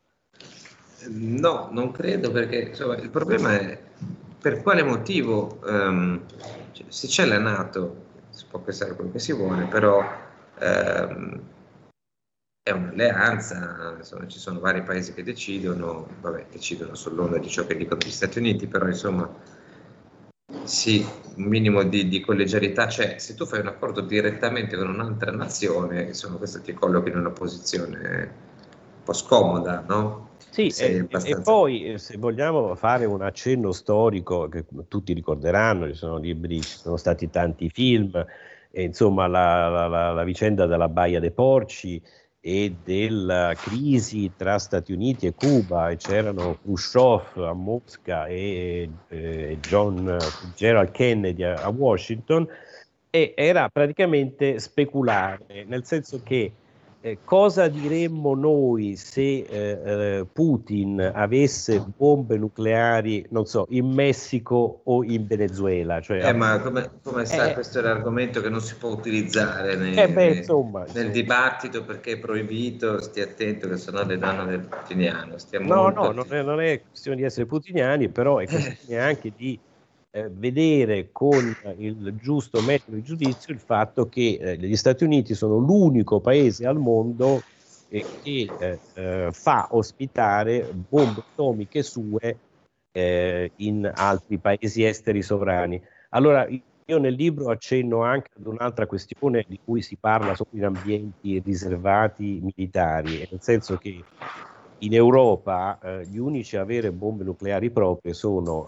No, 1.09 1.69
non 1.71 1.91
credo 1.93 2.31
perché 2.31 2.61
insomma, 2.61 2.97
il 2.97 3.11
problema 3.11 3.59
è 3.59 3.81
per 4.41 4.63
quale 4.63 4.83
motivo, 4.83 5.59
um, 5.65 6.21
cioè, 6.73 6.87
se 6.89 7.07
c'è 7.07 7.25
la 7.25 7.39
Nato, 7.39 8.07
si 8.31 8.45
può 8.49 8.59
pensare 8.61 8.95
quello 8.95 9.11
che 9.11 9.19
si 9.19 9.33
vuole, 9.33 9.65
però 9.65 9.99
um, 10.61 11.41
è 12.63 12.71
un'alleanza, 12.71 13.95
insomma, 13.97 14.27
ci 14.27 14.39
sono 14.39 14.61
vari 14.61 14.83
paesi 14.83 15.15
che 15.15 15.23
decidono, 15.23 16.07
vabbè, 16.21 16.47
decidono 16.51 16.95
sull'onda 16.95 17.39
di 17.39 17.49
ciò 17.49 17.65
che 17.65 17.77
dicono 17.77 18.01
gli 18.05 18.11
Stati 18.11 18.39
Uniti, 18.39 18.67
però 18.67 18.87
insomma 18.87 19.33
sì, 20.69 21.05
un 21.37 21.45
minimo 21.45 21.83
di, 21.83 22.09
di, 22.09 22.21
collegialità 22.21 22.87
c'è. 22.87 23.19
Se 23.19 23.35
tu 23.35 23.47
fai 23.47 23.61
un 23.61 23.69
accordo 23.69 24.03
direttamente 24.03 24.77
con 24.77 24.89
un'altra 24.89 25.33
nazione, 25.33 26.03
insomma, 26.03 26.37
questo 26.37 26.61
ti 26.61 26.75
colloca 26.75 27.09
in 27.09 27.17
una 27.17 27.31
posizione 27.31 27.97
un 27.97 29.03
po' 29.03 29.15
scomoda, 29.15 29.83
no? 29.89 30.29
Sì, 30.51 30.69
e, 30.79 31.01
abbastanza... 31.01 31.39
e, 31.39 31.43
poi 31.43 31.93
eh, 31.93 31.99
se 31.99 32.19
vogliamo 32.19 32.75
fare 32.75 33.07
un 33.07 33.23
accenno 33.23 33.73
storico 33.73 34.49
che 34.49 34.65
tutti 34.89 35.13
ricorderanno, 35.15 35.87
ci 35.87 35.95
sono 35.95 36.19
libri, 36.19 36.61
ci 36.61 36.77
sono 36.77 36.97
stati 36.97 37.31
tanti 37.31 37.71
film, 37.71 38.25
e, 38.71 38.83
insomma 38.83 39.27
la, 39.27 39.69
la, 39.69 39.87
la, 39.87 40.13
la, 40.13 40.25
vicenda 40.25 40.67
della 40.67 40.89
Baia 40.89 41.19
dei 41.19 41.31
Porci 41.31 42.03
e 42.41 42.75
della 42.85 43.53
crisi 43.57 44.31
tra 44.37 44.59
Stati 44.59 44.93
Uniti 44.93 45.27
e 45.27 45.35
Cuba, 45.35 45.91
e 45.91 45.97
c'erano 45.97 46.59
Khrushchev 46.63 47.43
a 47.43 47.53
Mosca 47.53 48.27
e, 48.27 48.89
e 49.09 49.59
John 49.61 50.17
Gerald 50.55 50.91
Kennedy 50.93 51.43
a, 51.43 51.63
a 51.63 51.69
Washington, 51.69 52.47
e 53.11 53.35
era 53.37 53.69
praticamente 53.69 54.59
speculare, 54.59 55.65
nel 55.67 55.85
senso 55.85 56.21
che 56.23 56.53
eh, 57.01 57.19
cosa 57.25 57.69
diremmo 57.69 58.35
noi 58.35 58.97
se 58.97 59.21
eh, 59.21 59.47
eh, 59.49 60.27
Putin 60.33 61.13
avesse 61.15 61.85
bombe 61.97 62.37
nucleari, 62.37 63.25
non 63.31 63.47
so, 63.47 63.67
in 63.71 63.87
Messico 63.87 64.81
o 64.83 65.05
in 65.05 65.27
Venezuela? 65.27 66.01
Cioè, 66.01 66.27
eh, 66.27 66.33
ma 66.33 66.59
come, 66.61 66.91
come 67.03 67.25
sai, 67.25 67.51
eh, 67.51 67.55
questo 67.55 67.79
è 67.79 67.83
l'argomento 67.83 68.41
che 68.41 68.49
non 68.49 68.61
si 68.61 68.75
può 68.75 68.91
utilizzare 68.91 69.77
nei, 69.77 69.95
eh, 69.95 70.09
beh, 70.09 70.37
insomma, 70.39 70.85
nel 70.93 71.07
sì. 71.07 71.11
dibattito 71.13 71.85
perché 71.85 72.13
è 72.13 72.19
proibito, 72.19 73.01
stia 73.01 73.25
attento 73.25 73.69
che 73.69 73.77
sennò 73.77 74.05
le 74.05 74.19
danno 74.19 74.45
del 74.45 74.61
putiniano. 74.61 75.39
Stiamo 75.39 75.73
no, 75.73 75.89
no, 75.91 76.11
non 76.11 76.27
è, 76.31 76.43
non 76.43 76.61
è 76.61 76.83
questione 76.83 77.17
di 77.17 77.23
essere 77.23 77.47
putiniani, 77.47 78.09
però 78.09 78.39
è 78.39 78.47
questione 78.47 78.99
anche 79.01 79.33
di 79.37 79.59
eh, 80.11 80.29
vedere 80.31 81.11
con 81.13 81.55
il 81.77 82.17
giusto 82.21 82.61
metodo 82.63 82.97
di 82.97 83.03
giudizio 83.03 83.53
il 83.53 83.61
fatto 83.61 84.09
che 84.09 84.39
eh, 84.41 84.57
gli 84.57 84.77
Stati 84.77 85.05
Uniti 85.05 85.35
sono 85.35 85.57
l'unico 85.59 86.21
paese 86.21 86.67
al 86.67 86.79
mondo 86.79 87.43
eh, 87.89 88.05
che 88.23 88.79
eh, 88.95 89.29
fa 89.33 89.69
ospitare 89.71 90.73
bombe 90.73 91.23
atomiche 91.33 91.83
sue 91.83 92.39
eh, 92.93 93.51
in 93.57 93.91
altri 93.95 94.39
paesi 94.39 94.85
esteri 94.85 95.23
sovrani. 95.23 95.81
Allora, 96.11 96.47
io 96.49 96.99
nel 96.99 97.15
libro 97.15 97.51
accenno 97.51 98.03
anche 98.03 98.31
ad 98.39 98.47
un'altra 98.47 98.87
questione 98.87 99.45
di 99.47 99.61
cui 99.63 99.83
si 99.83 99.97
parla 99.97 100.35
solo 100.35 100.51
in 100.53 100.65
ambienti 100.65 101.39
riservati 101.45 102.41
militari, 102.43 103.29
nel 103.31 103.41
senso 103.41 103.77
che 103.77 104.03
in 104.81 104.95
Europa 104.95 105.79
eh, 105.83 106.07
gli 106.07 106.19
unici 106.19 106.57
a 106.57 106.61
avere 106.61 106.93
bombe 106.93 107.25
nucleari 107.25 107.71
proprie 107.71 108.13
sono 108.13 108.65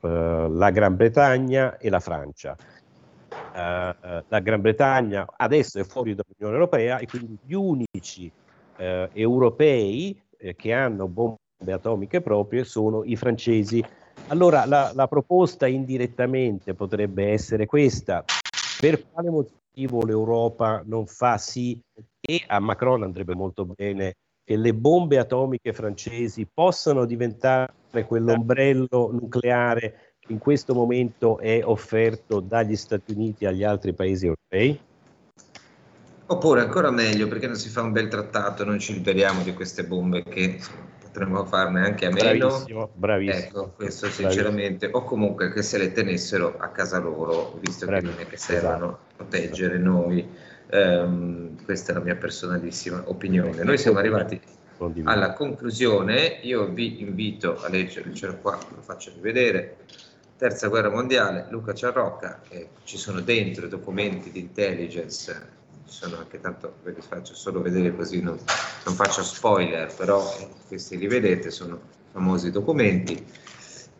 uh, 0.00 0.06
uh, 0.06 0.52
la 0.52 0.70
Gran 0.70 0.96
Bretagna 0.96 1.76
e 1.76 1.90
la 1.90 2.00
Francia. 2.00 2.56
Uh, 3.30 4.22
la 4.28 4.40
Gran 4.40 4.60
Bretagna 4.60 5.26
adesso 5.36 5.78
è 5.78 5.84
fuori 5.84 6.14
dall'Unione 6.14 6.58
Europea 6.58 6.98
e 6.98 7.06
quindi 7.06 7.38
gli 7.44 7.54
unici 7.54 8.30
europei 8.80 10.16
che 10.54 10.72
hanno 10.72 11.08
bombe 11.08 11.36
atomiche 11.66 12.20
proprie 12.20 12.62
sono 12.62 13.02
i 13.02 13.16
francesi. 13.16 13.84
Allora 14.28 14.66
la, 14.66 14.92
la 14.94 15.08
proposta 15.08 15.66
indirettamente 15.66 16.74
potrebbe 16.74 17.32
essere 17.32 17.66
questa. 17.66 18.24
Per 18.78 19.04
quale 19.10 19.30
motivo 19.30 20.04
l'Europa 20.04 20.80
non 20.86 21.06
fa 21.06 21.38
sì 21.38 21.76
e 22.20 22.44
a 22.46 22.60
Macron 22.60 23.02
andrebbe 23.02 23.34
molto 23.34 23.64
bene 23.64 24.14
che 24.48 24.56
le 24.56 24.72
bombe 24.72 25.18
atomiche 25.18 25.74
francesi 25.74 26.48
possano 26.50 27.04
diventare 27.04 27.70
quell'ombrello 28.06 29.10
nucleare 29.12 30.14
che 30.18 30.32
in 30.32 30.38
questo 30.38 30.72
momento 30.72 31.36
è 31.38 31.60
offerto 31.62 32.40
dagli 32.40 32.74
Stati 32.74 33.12
Uniti 33.12 33.44
agli 33.44 33.62
altri 33.62 33.92
paesi 33.92 34.24
europei? 34.24 34.80
Oppure 36.28 36.62
ancora 36.62 36.90
meglio, 36.90 37.28
perché 37.28 37.46
non 37.46 37.56
si 37.56 37.68
fa 37.68 37.82
un 37.82 37.92
bel 37.92 38.08
trattato, 38.08 38.64
non 38.64 38.78
ci 38.78 38.94
liberiamo 38.94 39.42
di 39.42 39.52
queste 39.52 39.84
bombe 39.84 40.22
che 40.22 40.58
potremmo 41.02 41.44
farne 41.44 41.84
anche 41.84 42.06
a 42.06 42.10
meno. 42.10 42.46
Bravissimo, 42.46 42.90
bravissimo. 42.94 43.44
Ecco, 43.44 43.72
questo 43.76 44.06
sinceramente, 44.08 44.88
bravissimo. 44.88 44.96
o 44.96 45.04
comunque 45.04 45.52
che 45.52 45.60
se 45.60 45.76
le 45.76 45.92
tenessero 45.92 46.56
a 46.56 46.68
casa 46.68 46.98
loro, 46.98 47.58
visto 47.60 47.84
bravissimo. 47.84 48.16
che 48.16 48.18
non 48.18 48.26
è 48.26 48.30
che 48.30 48.38
servono 48.38 48.86
esatto. 48.86 49.14
proteggere 49.14 49.76
noi 49.76 50.26
Um, 50.70 51.64
questa 51.64 51.92
è 51.92 51.94
la 51.94 52.02
mia 52.02 52.16
personalissima 52.16 53.02
opinione. 53.06 53.62
Noi 53.62 53.78
siamo 53.78 53.98
arrivati 53.98 54.38
alla 55.04 55.32
conclusione. 55.32 56.40
Io 56.42 56.66
vi 56.68 57.00
invito 57.00 57.60
a 57.62 57.68
leggere, 57.68 58.12
ce 58.14 58.26
l'ho 58.26 58.36
qua, 58.36 58.58
lo 58.74 58.82
faccio 58.82 59.10
rivedere. 59.14 59.78
Terza 60.36 60.68
guerra 60.68 60.90
mondiale, 60.90 61.46
Luca 61.50 61.74
Ciarrocca, 61.74 62.42
eh, 62.48 62.68
ci 62.84 62.96
sono 62.96 63.20
dentro 63.20 63.66
documenti 63.66 64.30
di 64.30 64.38
intelligence, 64.38 65.32
ci 65.86 65.94
sono 65.94 66.18
anche 66.18 66.40
tanto, 66.40 66.76
ve 66.84 66.92
li 66.92 67.00
faccio 67.00 67.34
solo 67.34 67.60
vedere 67.60 67.92
così 67.96 68.22
non, 68.22 68.38
non 68.84 68.94
faccio 68.94 69.24
spoiler, 69.24 69.92
però 69.92 70.22
eh, 70.38 70.48
questi 70.68 70.96
li 70.96 71.08
vedete, 71.08 71.50
sono 71.50 71.80
famosi 72.12 72.52
documenti 72.52 73.26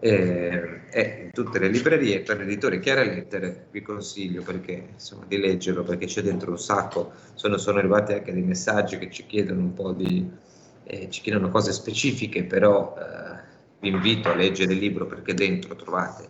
eh, 0.00 0.88
è 0.88 1.20
in 1.24 1.30
tutte 1.32 1.58
le 1.58 1.68
librerie 1.68 2.20
per 2.20 2.38
l'editore 2.38 2.78
Chiare 2.78 3.04
Lettere 3.04 3.66
vi 3.70 3.82
consiglio 3.82 4.42
perché, 4.42 4.90
insomma, 4.92 5.24
di 5.26 5.38
leggerlo 5.38 5.82
perché 5.82 6.06
c'è 6.06 6.22
dentro 6.22 6.50
un 6.50 6.58
sacco. 6.58 7.12
Sono, 7.34 7.56
sono 7.56 7.78
arrivati 7.78 8.12
anche 8.12 8.32
dei 8.32 8.42
messaggi 8.42 8.98
che 8.98 9.10
ci 9.10 9.26
chiedono 9.26 9.60
un 9.60 9.74
po' 9.74 9.92
di 9.92 10.46
eh, 10.88 11.08
ci 11.10 11.20
chiedono 11.20 11.50
cose 11.50 11.72
specifiche 11.72 12.44
però 12.44 12.96
eh, 12.98 13.40
vi 13.80 13.88
invito 13.88 14.30
a 14.30 14.34
leggere 14.34 14.72
il 14.72 14.78
libro 14.78 15.06
perché 15.06 15.34
dentro 15.34 15.76
trovate 15.76 16.26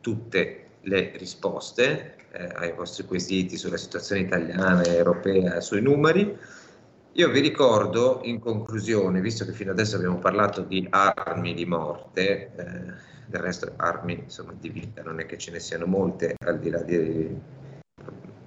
tutte 0.00 0.64
le 0.82 1.12
risposte 1.16 2.16
eh, 2.32 2.48
ai 2.54 2.72
vostri 2.72 3.04
quesiti 3.04 3.56
sulla 3.56 3.76
situazione 3.76 4.22
italiana 4.22 4.82
e 4.82 4.94
europea 4.94 5.60
sui 5.60 5.82
numeri 5.82 6.36
io 7.18 7.30
vi 7.30 7.40
ricordo 7.40 8.20
in 8.22 8.38
conclusione, 8.38 9.20
visto 9.20 9.44
che 9.44 9.52
fino 9.52 9.72
adesso 9.72 9.96
abbiamo 9.96 10.18
parlato 10.18 10.62
di 10.62 10.86
armi 10.88 11.52
di 11.52 11.66
morte, 11.66 12.52
eh, 12.54 12.92
del 13.26 13.40
resto 13.40 13.72
armi 13.74 14.20
insomma, 14.22 14.54
di 14.56 14.68
vita, 14.68 15.02
non 15.02 15.18
è 15.18 15.26
che 15.26 15.36
ce 15.36 15.50
ne 15.50 15.58
siano 15.58 15.86
molte, 15.86 16.36
al 16.38 16.60
di 16.60 16.70
là 16.70 16.80
di 16.80 17.36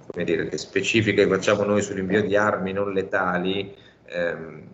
come 0.06 0.24
dire, 0.24 0.44
le 0.44 0.56
specifiche 0.56 1.24
che 1.24 1.28
facciamo 1.28 1.64
noi 1.64 1.82
sull'invio 1.82 2.22
di 2.22 2.34
armi 2.34 2.72
non 2.72 2.94
letali, 2.94 3.76
ehm, 4.06 4.68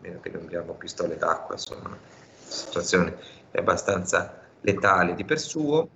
meno 0.00 0.20
che 0.20 0.28
non 0.28 0.42
abbiamo 0.42 0.74
pistole 0.74 1.16
d'acqua, 1.16 1.54
insomma, 1.54 1.88
la 1.88 1.98
situazione 2.46 3.16
è 3.50 3.58
abbastanza 3.58 4.38
letale 4.60 5.14
di 5.14 5.24
per 5.24 5.40
suo. 5.40 5.88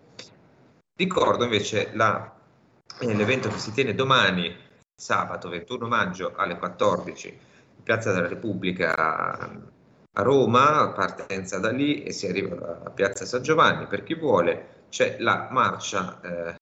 Ricordo 0.97 1.45
invece 1.45 1.91
la, 1.93 2.35
eh, 3.01 3.15
l'evento 3.15 3.51
che 3.51 3.59
si 3.59 3.71
tiene 3.73 3.95
domani 3.95 4.67
sabato 4.99 5.49
21 5.49 5.87
maggio 5.87 6.33
alle 6.35 6.59
14 6.59 7.29
in 7.29 7.83
Piazza 7.85 8.13
della 8.13 8.27
Repubblica 8.27 8.97
a 8.97 10.23
Roma, 10.23 10.89
partenza 10.89 11.61
da 11.61 11.71
lì 11.71 12.03
e 12.03 12.11
si 12.11 12.27
arriva 12.27 12.83
a 12.85 12.91
Piazza 12.91 13.25
San 13.25 13.43
Giovanni. 13.43 13.87
Per 13.87 14.03
chi 14.03 14.15
vuole 14.15 14.87
c'è 14.89 15.19
la 15.21 15.47
marcia 15.53 16.21
eh, 16.21 16.55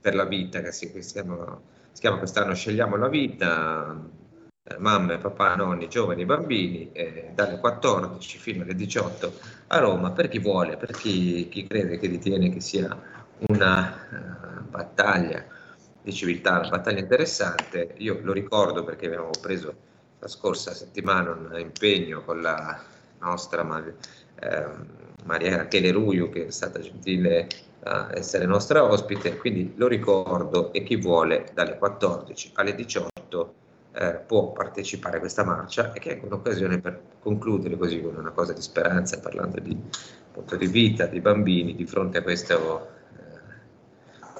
per 0.00 0.16
la 0.16 0.24
vita, 0.24 0.60
che 0.60 0.72
si, 0.72 0.92
si, 1.00 1.12
chiama, 1.12 1.60
si 1.92 2.00
chiama 2.00 2.18
quest'anno 2.18 2.52
Scegliamo 2.52 2.96
la 2.96 3.08
vita, 3.08 3.96
eh, 4.64 4.78
mamme, 4.78 5.18
papà, 5.18 5.54
nonni, 5.54 5.88
giovani, 5.88 6.24
bambini, 6.24 6.90
eh, 6.90 7.30
dalle 7.32 7.60
14 7.60 8.38
fino 8.38 8.64
alle 8.64 8.74
18 8.74 9.32
a 9.68 9.78
Roma, 9.78 10.10
per 10.10 10.26
chi 10.26 10.40
vuole, 10.40 10.76
per 10.76 10.90
chi, 10.90 11.48
chi 11.48 11.64
crede 11.68 11.96
che 11.98 12.08
ritiene 12.08 12.50
che 12.50 12.60
sia 12.60 13.22
una 13.46 13.94
uh, 14.10 14.68
battaglia 14.68 15.53
di 16.04 16.12
civiltà, 16.12 16.58
una 16.58 16.68
battaglia 16.68 17.00
interessante. 17.00 17.94
Io 17.96 18.20
lo 18.22 18.34
ricordo 18.34 18.84
perché 18.84 19.06
abbiamo 19.06 19.30
preso 19.40 19.74
la 20.18 20.28
scorsa 20.28 20.74
settimana 20.74 21.30
un 21.30 21.58
impegno 21.58 22.22
con 22.22 22.42
la 22.42 22.78
nostra 23.20 23.66
eh, 24.38 24.66
Maria 25.24 25.56
Rachele 25.56 25.90
Ruiu, 25.92 26.28
che 26.28 26.46
è 26.46 26.50
stata 26.50 26.78
gentile 26.78 27.48
a 27.84 28.10
essere 28.12 28.44
nostra 28.44 28.84
ospite, 28.84 29.38
quindi 29.38 29.72
lo 29.76 29.88
ricordo 29.88 30.74
e 30.74 30.82
chi 30.82 30.96
vuole 30.96 31.50
dalle 31.54 31.78
14 31.78 32.52
alle 32.54 32.74
18 32.74 33.54
eh, 33.92 34.12
può 34.26 34.52
partecipare 34.52 35.16
a 35.16 35.20
questa 35.20 35.44
marcia 35.44 35.92
e 35.94 36.00
che 36.00 36.20
è 36.20 36.24
un'occasione 36.24 36.80
per 36.80 37.00
concludere 37.20 37.78
così 37.78 38.02
con 38.02 38.16
una 38.16 38.32
cosa 38.32 38.52
di 38.52 38.60
speranza, 38.60 39.20
parlando 39.20 39.58
di, 39.58 39.74
appunto, 40.28 40.56
di 40.56 40.66
vita, 40.66 41.06
di 41.06 41.20
bambini, 41.20 41.74
di 41.74 41.86
fronte 41.86 42.18
a 42.18 42.22
questo 42.22 42.93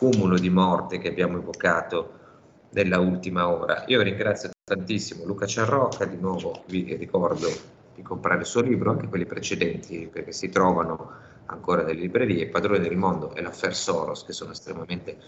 eh, 0.09 0.11
cumulo 0.11 0.39
di 0.39 0.51
morte 0.51 0.99
che 0.99 1.09
abbiamo 1.09 1.39
evocato 1.39 2.23
nella 2.71 2.99
ultima 2.99 3.49
ora. 3.49 3.85
Io 3.87 4.03
ringrazio 4.03 4.51
tantissimo 4.65 5.25
Luca 5.25 5.47
Ciarrocca, 5.47 6.05
di 6.05 6.17
nuovo 6.17 6.65
vi 6.67 6.97
ricordo 6.97 7.49
di 7.95 8.03
comprare 8.03 8.41
il 8.41 8.47
suo 8.47 8.61
libro, 8.61 8.91
anche 8.91 9.09
quelli 9.09 9.27
precedenti, 9.27 10.09
perché 10.13 10.33
si 10.33 10.49
trovano 10.49 11.33
ancora 11.47 11.83
nelle 11.83 12.01
librerie, 12.01 12.49
Padrone 12.49 12.81
del 12.81 12.97
Mondo 12.97 13.35
e 13.35 13.43
l'Affair 13.43 13.75
Soros, 13.75 14.25
che 14.25 14.33
sono 14.33 14.53
estremamente 14.53 15.19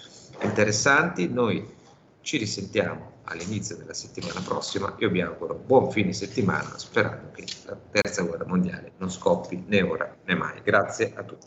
interessanti. 0.42 1.28
Noi 1.28 1.64
ci 2.22 2.38
risentiamo 2.38 3.12
all'inizio 3.24 3.76
della 3.76 3.94
settimana 3.94 4.40
prossima. 4.40 4.92
Io 4.98 5.10
vi 5.10 5.20
auguro 5.20 5.54
buon 5.54 5.92
fine 5.92 6.12
settimana, 6.12 6.76
sperando 6.76 7.30
che 7.32 7.44
la 7.66 7.76
terza 7.92 8.22
guerra 8.22 8.46
mondiale 8.46 8.92
non 8.98 9.10
scoppi 9.10 9.62
né 9.66 9.82
ora 9.82 10.16
né 10.24 10.34
mai. 10.34 10.60
Grazie 10.64 11.12
a 11.14 11.22
tutti. 11.22 11.46